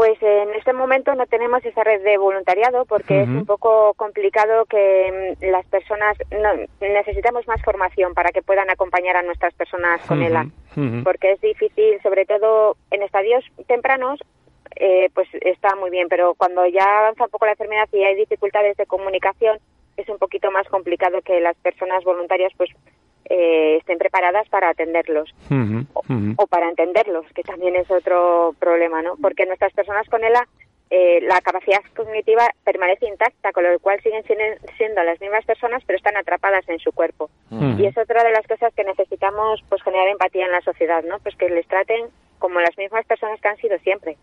Pues 0.00 0.16
eh, 0.22 0.44
en 0.48 0.54
este 0.54 0.72
momento 0.72 1.14
no 1.14 1.26
tenemos 1.26 1.62
esa 1.62 1.84
red 1.84 2.02
de 2.02 2.16
voluntariado 2.16 2.86
porque 2.86 3.20
es 3.20 3.28
un 3.28 3.44
poco 3.44 3.92
complicado 3.94 4.64
que 4.64 5.36
mm, 5.38 5.44
las 5.50 5.66
personas 5.66 6.16
no, 6.30 6.48
necesitamos 6.80 7.46
más 7.46 7.60
formación 7.62 8.14
para 8.14 8.30
que 8.30 8.40
puedan 8.40 8.70
acompañar 8.70 9.16
a 9.16 9.22
nuestras 9.22 9.52
personas 9.52 10.00
con 10.06 10.22
ELA, 10.22 10.46
ujú. 10.74 11.04
porque 11.04 11.32
es 11.32 11.40
difícil, 11.42 12.00
sobre 12.02 12.24
todo 12.24 12.78
en 12.90 13.02
estadios 13.02 13.44
tempranos, 13.66 14.20
eh, 14.76 15.10
pues 15.12 15.28
está 15.42 15.76
muy 15.76 15.90
bien, 15.90 16.08
pero 16.08 16.32
cuando 16.34 16.64
ya 16.66 17.00
avanza 17.00 17.24
un 17.24 17.30
poco 17.30 17.44
la 17.44 17.52
enfermedad 17.52 17.86
y 17.92 18.02
hay 18.02 18.14
dificultades 18.16 18.78
de 18.78 18.86
comunicación, 18.86 19.58
es 19.98 20.08
un 20.08 20.16
poquito 20.16 20.50
más 20.50 20.66
complicado 20.68 21.20
que 21.20 21.40
las 21.40 21.56
personas 21.58 22.02
voluntarias 22.04 22.52
pues 22.56 22.70
eh, 23.30 23.76
estén 23.78 23.96
preparadas 23.98 24.48
para 24.48 24.68
atenderlos 24.70 25.32
ujú. 25.48 25.86
o 26.36 26.46
para 26.48 26.68
entenderlos, 26.68 27.24
que 27.32 27.42
también 27.44 27.76
es 27.76 27.88
otro 27.90 28.54
problema, 28.58 29.00
¿no? 29.02 29.14
Porque 29.22 29.46
nuestras 29.46 29.72
personas 29.72 30.08
con 30.08 30.22
ELA, 30.24 30.46
eh, 30.90 31.20
la 31.22 31.40
capacidad 31.40 31.78
cognitiva 31.94 32.50
permanece 32.64 33.06
intacta, 33.06 33.52
con 33.52 33.62
lo 33.62 33.78
cual 33.78 34.00
siguen 34.02 34.24
siendo- 34.24 34.58
siendo 34.76 35.00
las 35.04 35.20
mismas 35.20 35.44
personas, 35.46 35.82
pero 35.86 35.96
están 35.96 36.16
atrapadas 36.16 36.68
en 36.68 36.80
su 36.80 36.90
cuerpo. 36.90 37.30
Y 37.78 37.86
es 37.86 37.96
otra 37.96 38.24
de 38.24 38.32
las 38.32 38.44
cosas 38.48 38.74
que 38.74 38.82
necesitamos, 38.82 39.62
pues, 39.68 39.80
generar 39.84 40.08
empatía 40.08 40.46
en 40.46 40.52
la 40.52 40.60
sociedad, 40.62 41.04
¿no? 41.04 41.20
Pues 41.20 41.36
que 41.36 41.48
les 41.48 41.66
traten 41.68 42.06
como 42.40 42.58
las 42.60 42.76
mismas 42.76 43.06
personas 43.06 43.40
que 43.40 43.48
han 43.48 43.56
sido 43.58 43.78
siempre. 43.78 44.16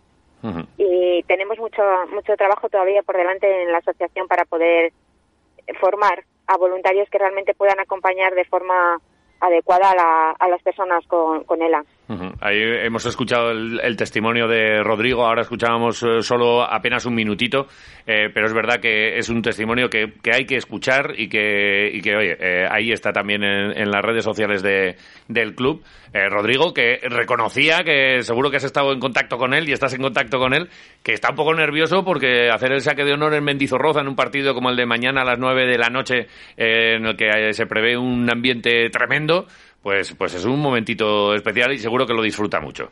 Y 0.78 1.24
tenemos 1.24 1.58
mucho, 1.58 1.82
mucho 2.14 2.36
trabajo 2.36 2.68
todavía 2.70 3.02
por 3.04 3.16
delante 3.18 3.64
en 3.64 3.72
la 3.72 3.78
asociación 3.80 4.28
para 4.28 4.44
poder 4.46 4.92
formar 5.80 6.24
a 6.48 6.58
voluntarios 6.58 7.10
que 7.10 7.18
realmente 7.18 7.54
puedan 7.54 7.80
acompañar 7.80 8.34
de 8.36 8.46
forma 8.46 8.98
adecuada 9.40 9.92
a, 9.92 9.96
la- 9.96 10.32
a 10.32 10.48
las 10.48 10.62
personas 10.64 11.06
con, 11.08 11.44
con 11.44 11.62
ELA. 11.62 11.84
Ahí 12.40 12.58
hemos 12.84 13.06
escuchado 13.06 13.52
el, 13.52 13.98
testimonio 13.98 14.48
de 14.48 14.82
Rodrigo, 14.82 15.26
ahora 15.26 15.42
escuchábamos 15.42 16.02
eh, 16.04 16.22
solo 16.22 16.64
apenas 16.64 17.06
un 17.06 17.14
minutito, 17.14 17.68
eh, 18.06 18.30
pero 18.34 18.48
es 18.48 18.54
verdad 18.54 18.80
que 18.80 19.18
es 19.18 19.28
un 19.28 19.42
testimonio 19.42 19.90
que, 19.90 20.14
que 20.24 20.32
hay 20.34 20.46
que 20.46 20.56
escuchar 20.56 21.16
y 21.18 21.28
que, 21.28 21.92
y 21.94 22.02
que 22.02 22.16
oye, 22.16 22.38
eh, 22.40 22.68
ahí 22.72 22.94
está 22.94 23.12
también 23.12 23.44
en, 23.44 23.78
en 23.78 23.92
las 23.92 24.02
redes 24.02 24.24
sociales 24.24 24.64
de, 24.64 24.96
del 25.28 25.54
club. 25.54 25.84
Eh, 26.14 26.30
Rodrigo, 26.30 26.74
que 26.74 27.00
reconocía 27.04 27.84
que 27.84 28.24
seguro 28.24 28.50
que 28.50 28.58
has 28.58 28.64
estado 28.64 28.94
en 28.94 29.00
contacto 29.00 29.38
con 29.38 29.54
él 29.54 29.68
y 29.68 29.74
estás 29.74 29.94
en 29.94 30.02
contacto 30.02 30.40
con 30.40 30.54
él, 30.54 30.70
que 31.04 31.14
está 31.14 31.32
un 31.32 31.36
poco 31.36 31.54
nervioso 31.54 32.04
porque 32.04 32.50
hacer 32.50 32.72
el 32.72 32.82
saque 32.82 33.04
de 33.04 33.14
honor 33.14 33.34
en 33.34 33.44
Mendizorroza 33.44 34.02
en 34.02 34.08
un 34.08 34.16
partido 34.16 34.54
como 34.54 34.70
el 34.70 34.78
de 34.78 34.86
mañana 34.86 35.22
a 35.22 35.26
las 35.26 35.40
9 35.40 35.66
de 35.66 35.78
la 35.78 35.90
noche, 35.90 36.28
eh, 36.56 36.96
en 36.96 37.06
el 37.06 37.18
que 37.18 37.54
se 37.54 37.66
prevé 37.66 37.98
un 37.98 38.30
ambiente 38.32 38.90
tremendo, 38.90 39.48
pues, 39.82 40.14
pues 40.14 40.34
es 40.34 40.46
un 40.46 40.60
momentito 40.60 41.34
especial 41.34 41.74
y 41.74 41.80
seguro 41.80 42.06
que 42.06 42.14
lo 42.14 42.22
disfruta 42.22 42.60
mucho. 42.60 42.92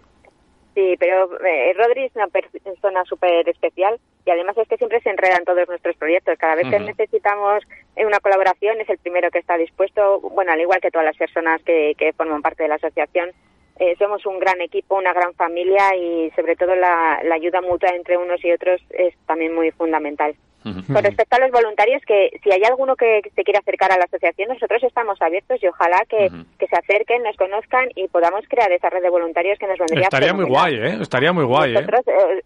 Sí, 0.76 0.96
pero 1.00 1.30
eh, 1.40 1.74
Rodri 1.74 2.04
es 2.04 2.16
una 2.16 2.28
persona 2.28 3.06
súper 3.06 3.48
especial 3.48 3.98
y 4.26 4.30
además 4.30 4.58
es 4.58 4.68
que 4.68 4.76
siempre 4.76 5.00
se 5.00 5.10
enreda 5.10 5.38
en 5.38 5.46
todos 5.46 5.68
nuestros 5.70 5.96
proyectos. 5.96 6.38
Cada 6.38 6.56
vez 6.56 6.70
que 6.70 6.80
necesitamos 6.80 7.64
eh, 7.96 8.06
una 8.06 8.20
colaboración 8.20 8.82
es 8.82 8.90
el 8.90 8.98
primero 8.98 9.32
que 9.32 9.40
está 9.40 9.56
dispuesto, 9.56 10.20
bueno, 10.20 10.52
al 10.52 10.60
igual 10.60 10.82
que 10.82 10.92
todas 10.92 11.06
las 11.06 11.16
personas 11.16 11.64
que, 11.64 11.96
que 11.98 12.12
forman 12.12 12.42
parte 12.42 12.64
de 12.64 12.70
la 12.70 12.76
asociación. 12.76 13.32
Eh, 13.80 13.96
somos 13.98 14.26
un 14.26 14.40
gran 14.40 14.60
equipo, 14.62 14.96
una 14.96 15.14
gran 15.14 15.34
familia 15.34 15.96
y 15.96 16.32
sobre 16.32 16.56
todo 16.56 16.76
la, 16.76 17.22
la 17.24 17.36
ayuda 17.36 17.62
mutua 17.62 17.90
entre 17.90 18.18
unos 18.18 18.44
y 18.44 18.52
otros 18.52 18.82
es 18.90 19.14
también 19.26 19.56
muy 19.56 19.72
fundamental. 19.72 20.36
Con 20.66 21.04
respecto 21.04 21.36
a 21.36 21.40
los 21.40 21.52
voluntarios, 21.52 22.02
que 22.06 22.32
si 22.44 22.52
hay 22.52 22.64
alguno 22.64 22.96
que 22.96 23.22
se 23.36 23.44
quiera 23.44 23.60
acercar 23.60 23.92
a 23.92 23.98
la 23.98 24.06
asociación, 24.06 24.50
nosotros 24.50 24.82
estamos 24.84 25.22
abiertos 25.22 25.62
y 25.62 25.68
ojalá 25.68 26.02
que, 26.10 26.32
que 26.58 26.68
se 26.68 26.76
acerquen, 26.76 27.22
nos 27.22 27.38
conozcan 27.38 27.90
y 27.96 28.08
podamos 28.08 28.44
crear 28.48 28.72
esa 28.72 28.90
red 28.90 29.04
de 29.04 29.10
voluntarios 29.10 29.60
que 29.60 29.68
nos 29.68 29.78
vendría 29.78 30.06
Estaría 30.06 30.34
muy 30.34 30.46
fenomenal. 30.46 30.80
guay, 30.80 30.92
¿eh? 30.92 30.98
Estaría 31.02 31.34
muy 31.34 31.44
guay, 31.46 31.72
¿eh? 31.72 31.82
Nosotros, 31.82 32.06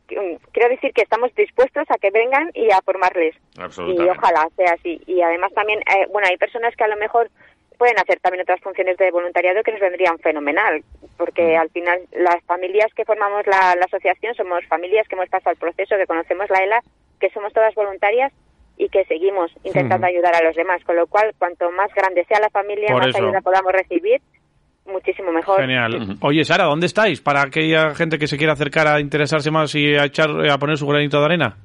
eh, 0.10 0.38
quiero 0.52 0.70
decir 0.70 0.92
que 0.94 1.02
estamos 1.02 1.34
dispuestos 1.36 1.86
a 1.90 1.98
que 1.98 2.12
vengan 2.12 2.52
y 2.54 2.70
a 2.72 2.82
formarles. 2.82 3.36
Y 3.58 4.02
ojalá 4.02 4.48
sea 4.58 4.74
así. 4.74 5.02
Y 5.08 5.22
además 5.22 5.54
también, 5.54 5.80
eh, 5.80 6.08
bueno, 6.12 6.28
hay 6.30 6.38
personas 6.38 6.76
que 6.76 6.84
a 6.84 6.88
lo 6.90 6.98
mejor 6.98 7.30
pueden 7.80 7.98
hacer 7.98 8.20
también 8.20 8.44
otras 8.44 8.60
funciones 8.62 8.98
de 8.98 9.10
voluntariado 9.10 9.64
que 9.64 9.72
nos 9.72 9.80
vendrían 9.82 10.20
fenomenal, 10.20 10.84
porque 11.18 11.56
Mm. 11.56 11.60
al 11.62 11.70
final 11.72 12.00
las 12.12 12.44
familias 12.46 12.94
que 12.94 13.06
formamos 13.06 13.48
la, 13.48 13.74
la 13.80 13.86
asociación 13.86 14.36
somos 14.36 14.64
familias 14.68 15.08
que 15.08 15.16
hemos 15.16 15.30
pasado 15.30 15.54
el 15.54 15.58
proceso, 15.58 15.96
que 15.98 16.06
conocemos 16.06 16.48
la 16.52 16.60
ELA, 16.64 16.80
que 17.20 17.30
somos 17.32 17.52
todas 17.54 17.74
voluntarias 17.74 18.32
y 18.78 18.90
que 18.90 19.04
seguimos 19.06 19.50
intentando 19.64 20.06
ayudar 20.08 20.36
a 20.36 20.44
los 20.44 20.56
demás, 20.56 20.84
con 20.84 20.96
lo 20.98 21.08
cual 21.08 21.34
cuanto 21.40 21.72
más 21.72 21.92
grande 21.96 22.24
sea 22.26 22.40
la 22.40 22.50
familia, 22.50 22.90
Por 22.90 23.00
más 23.06 23.16
eso. 23.16 23.24
ayuda 23.24 23.42
podamos 23.42 23.72
recibir, 23.74 24.22
muchísimo 24.86 25.32
mejor. 25.32 25.62
Genial. 25.62 26.18
Oye, 26.22 26.44
Sara, 26.46 26.66
¿dónde 26.66 26.86
estáis? 26.88 27.22
Para 27.22 27.42
aquella 27.44 27.94
gente 27.96 28.18
que 28.18 28.28
se 28.28 28.38
quiera 28.38 28.54
acercar 28.54 28.88
a 28.88 29.00
interesarse 29.00 29.52
más 29.52 29.74
y 29.76 29.96
a 29.96 30.06
echar 30.06 30.30
a 30.50 30.58
poner 30.58 30.78
su 30.78 30.88
granito 30.88 31.20
de 31.20 31.26
arena. 31.26 31.58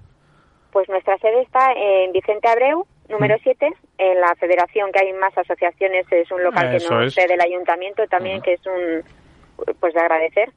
Pues 0.72 0.88
nuestra 0.88 1.16
sede 1.18 1.42
está 1.42 1.72
en 1.76 2.12
Vicente 2.12 2.48
Abreu, 2.48 2.84
número 3.08 3.36
7, 3.42 3.68
en 3.98 4.20
la 4.20 4.34
federación 4.36 4.90
que 4.92 5.00
hay 5.04 5.12
más 5.14 5.36
asociaciones, 5.36 6.06
es 6.10 6.30
un 6.30 6.42
local 6.42 6.74
Eso 6.74 6.88
que 6.88 6.94
nos 6.94 7.06
es. 7.06 7.14
cede 7.14 7.34
el 7.34 7.40
ayuntamiento 7.40 8.06
también, 8.06 8.40
que 8.42 8.54
es 8.54 8.60
un 8.66 9.02
pues 9.80 9.94
de 9.94 10.00
agradecer, 10.00 10.50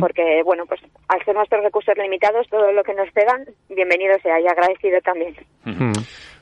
porque 0.00 0.42
bueno, 0.44 0.64
pues 0.66 0.80
al 1.08 1.24
ser 1.24 1.34
nuestros 1.34 1.62
recursos 1.62 1.94
limitados, 1.96 2.48
todo 2.48 2.72
lo 2.72 2.82
que 2.84 2.94
nos 2.94 3.08
cedan, 3.12 3.44
bienvenido 3.68 4.16
sea 4.22 4.40
y 4.40 4.46
agradecido 4.46 5.00
también. 5.00 5.34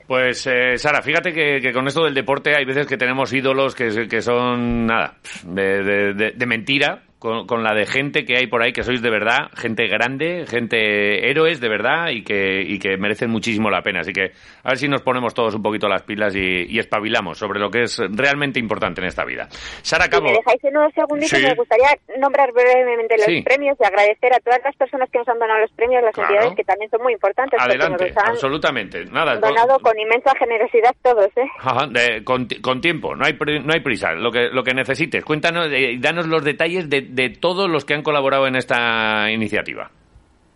Pues, 0.07 0.45
eh, 0.47 0.77
Sara, 0.77 1.01
fíjate 1.01 1.31
que, 1.31 1.59
que 1.61 1.71
con 1.71 1.87
esto 1.87 2.03
del 2.03 2.13
deporte 2.13 2.53
hay 2.55 2.65
veces 2.65 2.87
que 2.87 2.97
tenemos 2.97 3.31
ídolos 3.33 3.73
que, 3.73 4.07
que 4.09 4.21
son, 4.21 4.85
nada, 4.85 5.15
de, 5.45 5.81
de- 5.83 6.13
de- 6.13 6.31
de 6.31 6.45
mentira, 6.45 7.03
con, 7.23 7.47
con 7.47 7.63
la 7.63 7.73
de 7.73 7.85
gente 7.85 8.25
que 8.25 8.35
hay 8.35 8.47
por 8.47 8.61
ahí 8.61 8.73
que 8.73 8.83
sois 8.83 9.01
de 9.01 9.09
verdad, 9.09 9.47
gente 9.55 9.87
grande, 9.87 10.43
gente 10.45 11.29
héroes 11.29 11.61
de 11.61 11.69
verdad 11.69 12.09
y 12.09 12.21
que, 12.21 12.61
y 12.61 12.79
que 12.79 12.97
merecen 12.97 13.29
muchísimo 13.29 13.69
la 13.69 13.81
pena. 13.81 14.01
Así 14.01 14.11
que 14.11 14.33
a 14.63 14.69
ver 14.71 14.77
si 14.77 14.89
nos 14.89 15.01
ponemos 15.03 15.33
todos 15.33 15.55
un 15.55 15.63
poquito 15.63 15.87
las 15.87 16.03
pilas 16.03 16.35
y, 16.35 16.65
y 16.67 16.79
espabilamos 16.79 17.37
sobre 17.37 17.61
lo 17.61 17.71
que 17.71 17.83
es 17.83 17.97
realmente 18.09 18.59
importante 18.59 18.99
en 18.99 19.07
esta 19.07 19.23
vida. 19.23 19.47
Sara 19.81 20.03
Si 20.03 20.09
Cabo. 20.09 20.25
me 20.25 20.33
dejáis 20.33 20.61
unos 20.65 20.93
segunditos, 20.93 21.39
Sí. 21.39 21.45
me 21.47 21.55
gustaría 21.55 21.87
nombrar 22.19 22.51
brevemente 22.51 23.15
los 23.15 23.25
Sí. 23.25 23.41
premios 23.41 23.77
y 23.79 23.85
agradecer 23.85 24.33
a 24.33 24.39
todas 24.39 24.59
las 24.65 24.75
personas 24.75 25.09
que 25.09 25.19
nos 25.19 25.27
han 25.29 25.39
donado 25.39 25.61
los 25.61 25.71
premios, 25.71 26.03
las 26.03 26.13
Claro. 26.13 26.29
entidades 26.29 26.57
que 26.57 26.63
también 26.65 26.91
son 26.91 27.01
muy 27.03 27.13
importantes, 27.13 27.57
Adelante, 27.57 28.07
nos 28.09 28.17
han 28.17 28.29
absolutamente. 28.31 29.05
Nada, 29.05 29.37
donado 29.37 29.79
con 29.79 29.97
inmensa 29.97 30.33
generosidad 30.37 30.93
todos, 31.01 31.27
¿eh? 31.37 31.47
Ajá, 31.59 31.87
de- 31.87 32.23
con, 32.25 32.47
ti- 32.49 32.59
con 32.59 32.81
tiempo, 32.81 33.15
no 33.15 33.23
hay, 33.25 33.37
no 33.63 33.73
hay 33.73 33.79
prisa, 33.79 34.11
lo 34.11 34.29
que, 34.29 34.49
lo 34.51 34.61
que 34.63 34.73
necesites. 34.73 35.23
Cuéntanos 35.23 35.67
eh, 35.71 35.91
y 35.93 35.97
danos 35.99 36.27
los 36.27 36.43
detalles 36.43 36.89
de, 36.89 37.01
de 37.13 37.29
todos 37.29 37.69
los 37.69 37.85
que 37.85 37.93
han 37.93 38.01
colaborado 38.01 38.47
en 38.47 38.55
esta 38.55 39.29
iniciativa. 39.31 39.91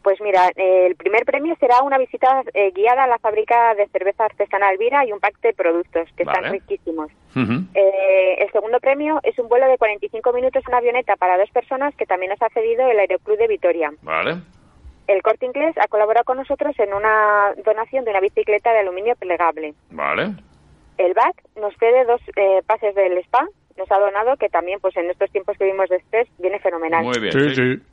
Pues 0.02 0.22
mira, 0.22 0.50
el 0.56 0.96
primer 0.96 1.26
premio 1.26 1.56
será 1.60 1.82
una 1.84 1.98
visita 1.98 2.42
eh, 2.54 2.72
guiada 2.74 3.04
a 3.04 3.08
la 3.08 3.20
fábrica 3.20 3.76
de 3.76 3.88
cerveza 3.88 4.26
artesanal 4.26 4.78
Vira 4.78 5.06
y 5.06 5.12
un 5.12 5.20
pack 5.20 5.40
de 5.42 5.54
productos 5.54 6.10
que 6.16 6.24
Vale. 6.24 6.38
están 6.38 6.54
riquísimos. 6.54 7.12
Eh, 7.36 8.36
el 8.40 8.52
segundo 8.52 8.80
premio 8.80 9.20
es 9.24 9.38
un 9.38 9.50
vuelo 9.50 9.68
de 9.68 9.78
45 9.78 10.32
minutos 10.34 10.64
en 10.66 10.74
avioneta 10.74 11.18
para 11.18 11.38
dos 11.38 11.50
personas 11.52 11.94
que 11.96 12.06
también 12.06 12.32
nos 12.32 12.42
ha 12.42 12.50
cedido 12.50 12.90
el 12.90 12.98
Aeroclub 13.00 13.38
de 13.38 13.48
Vitoria. 13.48 13.92
Vale. 14.02 14.38
El 15.08 15.22
Corte 15.22 15.46
Inglés 15.46 15.76
ha 15.78 15.88
colaborado 15.88 16.24
con 16.24 16.38
nosotros 16.38 16.74
en 16.80 16.94
una 16.94 17.54
donación 17.66 18.06
de 18.06 18.12
una 18.12 18.22
bicicleta 18.22 18.72
de 18.72 18.80
aluminio 18.80 19.16
plegable. 19.16 19.74
Vale. 19.92 20.32
El 20.98 21.14
BAC 21.14 21.44
nos 21.58 21.76
cede 21.78 22.06
dos 22.06 22.22
eh, 22.36 22.62
pases 22.66 22.96
del 22.96 23.18
spa, 23.20 23.46
nos 23.78 23.92
ha 23.92 24.00
donado, 24.00 24.36
que 24.38 24.50
también 24.50 24.80
pues 24.80 24.96
en 24.98 25.10
estos 25.10 25.32
tiempos 25.32 25.58
que 25.58 25.66
vivimos 25.66 25.90
de 25.90 25.98
estrés 25.98 26.28
viene 26.40 26.60
fenomenal. 26.60 27.04
Muy 27.04 27.20
bien. 27.20 27.32
Sí, 27.34 27.50
sí. 27.50 27.56
sí. 27.56 27.84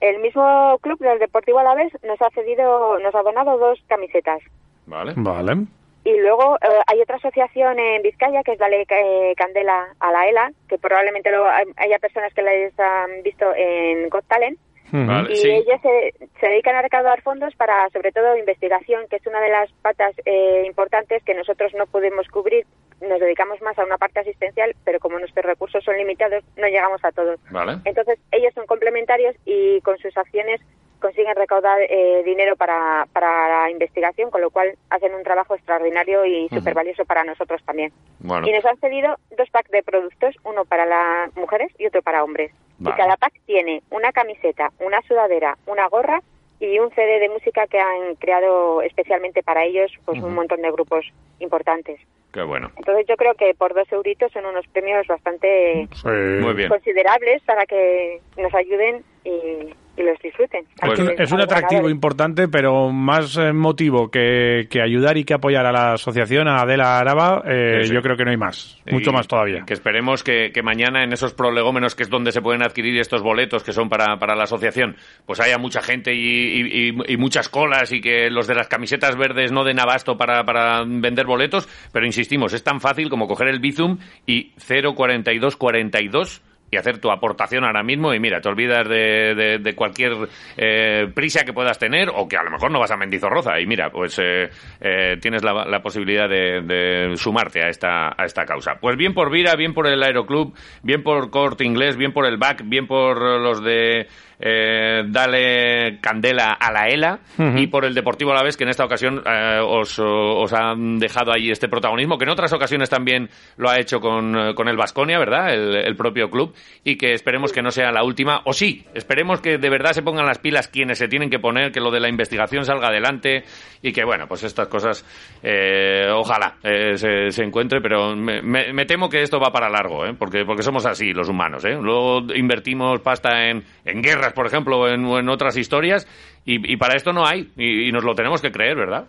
El 0.00 0.20
mismo 0.20 0.78
club 0.80 0.98
del 1.00 1.18
Deportivo 1.18 1.58
Alavés 1.58 1.92
nos 2.04 2.20
ha 2.22 2.30
cedido, 2.30 2.98
nos 3.00 3.14
ha 3.14 3.22
donado 3.22 3.58
dos 3.58 3.78
camisetas. 3.88 4.40
Vale. 4.86 5.12
Vale. 5.16 5.64
Y 6.04 6.16
luego 6.20 6.56
eh, 6.56 6.68
hay 6.86 7.00
otra 7.00 7.16
asociación 7.16 7.78
en 7.78 8.02
Vizcaya 8.02 8.42
que 8.44 8.52
es 8.52 8.58
Dale 8.58 8.86
eh, 8.88 9.34
Candela 9.36 9.88
a 9.98 10.12
la 10.12 10.28
ELA, 10.28 10.52
que 10.68 10.78
probablemente 10.78 11.30
lo, 11.32 11.44
hay- 11.50 11.66
haya 11.76 11.98
personas 11.98 12.32
que 12.32 12.42
la 12.42 12.52
han 12.52 13.22
visto 13.22 13.44
en 13.56 14.08
Got 14.08 14.24
Talent. 14.26 14.58
Vale, 14.92 15.32
Y 15.32 15.36
sí. 15.36 15.50
ellos 15.50 15.80
se, 15.82 16.14
se 16.40 16.48
dedican 16.48 16.76
a 16.76 16.82
recaudar 16.82 17.20
fondos 17.22 17.54
para, 17.56 17.88
sobre 17.90 18.12
todo, 18.12 18.36
investigación, 18.36 19.06
que 19.08 19.16
es 19.16 19.26
una 19.26 19.40
de 19.40 19.50
las 19.50 19.70
patas 19.82 20.14
eh, 20.24 20.62
importantes 20.66 21.22
que 21.24 21.34
nosotros 21.34 21.72
no 21.74 21.86
podemos 21.86 22.26
cubrir. 22.28 22.66
Nos 23.00 23.20
dedicamos 23.20 23.60
más 23.62 23.78
a 23.78 23.84
una 23.84 23.98
parte 23.98 24.20
asistencial, 24.20 24.74
pero 24.84 24.98
como 24.98 25.18
nuestros 25.18 25.44
recursos 25.44 25.84
son 25.84 25.96
limitados, 25.96 26.42
no 26.56 26.66
llegamos 26.66 27.04
a 27.04 27.12
todos. 27.12 27.38
Vale. 27.50 27.78
Entonces, 27.84 28.18
ellos 28.32 28.52
son 28.54 28.66
complementarios 28.66 29.36
y 29.44 29.80
con 29.82 29.98
sus 29.98 30.16
acciones 30.16 30.60
consiguen 31.00 31.36
recaudar 31.36 31.80
eh, 31.82 32.22
dinero 32.24 32.56
para, 32.56 33.06
para 33.12 33.62
la 33.62 33.70
investigación, 33.70 34.30
con 34.30 34.40
lo 34.40 34.50
cual 34.50 34.76
hacen 34.90 35.14
un 35.14 35.22
trabajo 35.22 35.54
extraordinario 35.54 36.24
y 36.24 36.48
súper 36.48 36.74
valioso 36.74 37.04
para 37.04 37.24
nosotros 37.24 37.62
también. 37.64 37.92
Bueno. 38.20 38.46
Y 38.46 38.52
nos 38.52 38.64
han 38.64 38.78
cedido 38.78 39.16
dos 39.36 39.48
packs 39.50 39.70
de 39.70 39.82
productos, 39.82 40.34
uno 40.44 40.64
para 40.64 40.86
las 40.86 41.34
mujeres 41.36 41.72
y 41.78 41.86
otro 41.86 42.02
para 42.02 42.24
hombres. 42.24 42.52
Vale. 42.78 42.94
Y 42.94 42.98
cada 42.98 43.16
pack 43.16 43.32
tiene 43.46 43.82
una 43.90 44.12
camiseta, 44.12 44.72
una 44.80 45.00
sudadera, 45.02 45.56
una 45.66 45.88
gorra 45.88 46.20
y 46.60 46.78
un 46.78 46.90
CD 46.90 47.20
de 47.20 47.28
música 47.28 47.66
que 47.66 47.78
han 47.78 48.16
creado 48.16 48.82
especialmente 48.82 49.42
para 49.42 49.64
ellos, 49.64 49.92
pues 50.04 50.20
un 50.20 50.34
montón 50.34 50.62
de 50.62 50.70
grupos 50.70 51.06
importantes. 51.38 52.00
Qué 52.32 52.42
bueno. 52.42 52.70
Entonces 52.76 53.06
yo 53.08 53.16
creo 53.16 53.34
que 53.34 53.54
por 53.54 53.74
dos 53.74 53.90
euritos 53.90 54.30
son 54.32 54.44
unos 54.44 54.66
premios 54.68 55.06
bastante 55.06 55.88
Muy 56.04 56.54
bien. 56.54 56.68
considerables 56.68 57.42
para 57.42 57.64
que 57.64 58.20
nos 58.36 58.54
ayuden 58.54 59.02
y, 59.24 59.74
y 59.98 60.02
los 60.04 60.18
disfruten. 60.22 60.64
Pues 60.80 60.98
es 61.18 61.32
un 61.32 61.40
atractivo 61.40 61.88
importante, 61.90 62.48
pero 62.48 62.90
más 62.90 63.36
eh, 63.36 63.52
motivo 63.52 64.10
que, 64.10 64.66
que 64.70 64.80
ayudar 64.80 65.16
y 65.18 65.24
que 65.24 65.34
apoyar 65.34 65.66
a 65.66 65.72
la 65.72 65.92
asociación, 65.94 66.46
a 66.48 66.60
Adela 66.60 66.98
Araba, 66.98 67.42
eh, 67.46 67.80
Sí, 67.82 67.88
sí. 67.88 67.94
yo 67.94 68.00
creo 68.02 68.16
que 68.16 68.24
no 68.24 68.30
hay 68.30 68.36
más. 68.36 68.80
Mucho 68.90 69.10
Y 69.10 69.12
más 69.12 69.26
todavía. 69.26 69.64
Que 69.66 69.74
esperemos 69.74 70.22
que, 70.22 70.50
que 70.52 70.62
mañana 70.62 71.02
en 71.04 71.12
esos 71.12 71.34
prolegómenos, 71.34 71.94
que 71.94 72.04
es 72.04 72.10
donde 72.10 72.32
se 72.32 72.40
pueden 72.40 72.62
adquirir 72.62 72.98
estos 73.00 73.22
boletos 73.22 73.62
que 73.64 73.72
son 73.72 73.88
para, 73.88 74.18
para 74.18 74.36
la 74.36 74.44
asociación, 74.44 74.96
pues 75.26 75.40
haya 75.40 75.58
mucha 75.58 75.80
gente 75.82 76.14
y, 76.14 76.18
y- 76.20 76.88
y- 76.90 77.12
y 77.12 77.16
muchas 77.16 77.48
colas 77.48 77.92
y 77.92 78.00
que 78.00 78.30
los 78.30 78.46
de 78.46 78.54
las 78.54 78.68
camisetas 78.68 79.16
verdes 79.16 79.50
no 79.52 79.64
den 79.64 79.80
abasto 79.80 80.16
para, 80.16 80.44
para 80.44 80.84
vender 80.86 81.26
boletos. 81.26 81.68
Pero 81.92 82.06
insistimos, 82.06 82.52
es 82.52 82.62
tan 82.62 82.80
fácil 82.80 83.10
como 83.10 83.26
coger 83.26 83.48
el 83.48 83.58
Bizum 83.60 83.98
y 84.26 84.52
04242 84.58 86.42
y 86.70 86.76
hacer 86.76 86.98
tu 86.98 87.10
aportación 87.10 87.64
ahora 87.64 87.82
mismo 87.82 88.12
y 88.12 88.20
mira, 88.20 88.40
te 88.40 88.48
olvidas 88.48 88.88
de, 88.88 89.34
de- 89.34 89.58
de 89.58 89.74
cualquier 89.74 90.12
eh, 90.56 91.08
prisa 91.14 91.44
que 91.44 91.52
puedas 91.52 91.78
tener 91.78 92.10
o 92.14 92.28
que 92.28 92.36
a 92.36 92.42
lo 92.42 92.50
mejor 92.50 92.70
no 92.70 92.78
vas 92.80 92.90
a 92.90 92.96
Mendizorroza 92.96 93.58
y 93.60 93.66
mira, 93.66 93.90
pues 93.90 94.18
eh, 94.18 94.50
eh, 94.80 95.16
tienes 95.20 95.42
la, 95.42 95.64
la 95.64 95.80
posibilidad 95.82 96.28
de, 96.28 96.60
de 96.62 97.16
sumarte 97.16 97.62
a 97.62 97.68
esta, 97.68 98.08
a 98.20 98.24
esta 98.24 98.44
causa. 98.44 98.76
Pues 98.80 98.96
bien 98.96 99.14
por 99.14 99.30
Vira, 99.30 99.54
bien 99.56 99.72
por 99.74 99.86
el 99.86 100.02
Aeroclub, 100.02 100.54
bien 100.82 101.02
por 101.02 101.30
Corte 101.30 101.64
Inglés, 101.64 101.96
bien 101.96 102.12
por 102.12 102.26
el 102.26 102.36
BAC, 102.36 102.62
bien 102.66 102.86
por 102.86 103.18
los 103.40 103.62
de 103.64 104.06
eh, 104.40 105.02
Dale 105.06 105.98
Candela 106.00 106.52
a 106.52 106.72
la 106.72 106.86
ELA 106.88 107.18
y 107.58 107.66
por 107.66 107.84
el 107.84 107.94
Deportivo 107.94 108.32
Alavés 108.32 108.56
que 108.56 108.64
en 108.64 108.70
esta 108.70 108.84
ocasión 108.84 109.22
eh, 109.26 109.58
os, 109.62 109.98
os 109.98 110.52
han 110.52 110.98
dejado 110.98 111.32
ahí 111.32 111.50
este 111.50 111.68
protagonismo, 111.68 112.18
que 112.18 112.24
en 112.24 112.30
otras 112.30 112.52
ocasiones 112.52 112.88
también 112.90 113.28
lo 113.56 113.68
ha 113.70 113.78
hecho 113.78 114.00
con, 114.00 114.36
eh, 114.36 114.54
con 114.54 114.68
el 114.68 114.76
Vasconia, 114.76 115.18
¿verdad? 115.18 115.52
El, 115.52 115.74
el 115.76 115.96
propio 115.96 116.30
club 116.30 116.54
y 116.84 116.96
que 116.96 117.12
esperemos 117.12 117.52
que 117.52 117.62
no 117.62 117.70
sea 117.70 117.90
la 117.92 118.02
última, 118.04 118.40
o 118.44 118.52
sí, 118.52 118.84
esperemos 118.94 119.40
que 119.40 119.58
de 119.58 119.70
verdad 119.70 119.92
se 119.92 120.02
pongan 120.02 120.26
las 120.26 120.38
pilas 120.38 120.68
quienes 120.68 120.98
se 120.98 121.08
tienen 121.08 121.30
que 121.30 121.38
poner, 121.38 121.72
que 121.72 121.80
lo 121.80 121.90
de 121.90 122.00
la 122.00 122.08
investigación 122.08 122.64
salga 122.64 122.88
adelante 122.88 123.44
y 123.82 123.92
que, 123.92 124.04
bueno, 124.04 124.26
pues 124.26 124.42
estas 124.44 124.68
cosas, 124.68 125.04
eh, 125.42 126.06
ojalá 126.12 126.56
eh, 126.62 126.96
se, 126.96 127.30
se 127.30 127.44
encuentre, 127.44 127.80
pero 127.80 128.14
me, 128.16 128.42
me- 128.42 128.72
me 128.72 128.84
temo 128.86 129.08
que 129.08 129.22
esto 129.22 129.38
va 129.38 129.52
para 129.52 129.68
largo, 129.68 130.04
¿eh? 130.06 130.14
porque, 130.18 130.44
porque 130.44 130.62
somos 130.62 130.84
así 130.86 131.12
los 131.12 131.28
humanos. 131.28 131.64
¿eh? 131.64 131.76
Luego 131.80 132.22
invertimos 132.34 133.00
pasta 133.00 133.46
en, 133.48 133.64
en 133.84 134.02
guerras, 134.02 134.27
por 134.34 134.46
ejemplo, 134.46 134.88
en, 134.88 135.28
otras 135.28 135.56
historias, 135.56 136.06
y, 136.44 136.72
y 136.72 136.76
para 136.76 136.94
esto 136.96 137.12
no 137.12 137.26
hay, 137.26 137.50
y, 137.56 137.88
y 137.88 137.92
nos 137.92 138.04
lo 138.04 138.14
tenemos 138.14 138.40
que 138.42 138.52
creer, 138.52 138.76
¿verdad? 138.76 139.06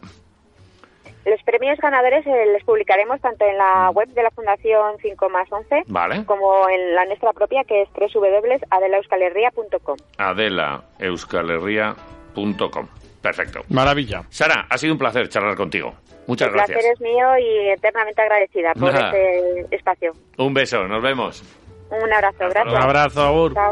Los 1.25 1.41
premios 1.43 1.77
ganadores 1.79 2.25
eh, 2.25 2.45
les 2.53 2.63
publicaremos 2.63 3.19
tanto 3.21 3.45
en 3.45 3.57
la 3.57 3.89
web 3.91 4.07
de 4.09 4.23
la 4.23 4.31
Fundación 4.31 4.95
5 5.01 5.29
más 5.29 5.51
11 5.51 5.83
Vale. 5.87 6.23
como 6.25 6.67
en 6.69 6.95
la 6.95 7.05
nuestra 7.05 7.33
propia 7.33 7.63
que 7.65 7.81
es 7.83 7.89
www.adelaeuskalherria.com. 7.93 9.97
adelaeuskalherria.com. 10.17 12.87
Perfecto. 13.21 13.59
Maravilla. 13.69 14.23
Sara, 14.29 14.65
ha 14.69 14.77
sido 14.77 14.93
un 14.93 14.99
placer 14.99 15.27
charlar 15.27 15.55
contigo. 15.55 15.93
Muchas 16.25 16.47
El 16.47 16.53
gracias. 16.53 16.77
placer 16.79 16.93
es 16.93 17.01
mío 17.01 17.37
y 17.37 17.67
eternamente 17.71 18.21
agradecida 18.21 18.71
por 18.73 18.93
Nada. 18.93 19.11
este 19.11 19.75
espacio. 19.75 20.13
Un 20.37 20.53
beso, 20.53 20.87
nos 20.87 21.03
vemos. 21.03 21.43
Un 21.91 22.13
abrazo, 22.13 22.45
gracias. 22.49 22.73
Un 22.73 22.81
abrazo, 22.81 23.21
Agur. 23.21 23.53
Chao. 23.53 23.71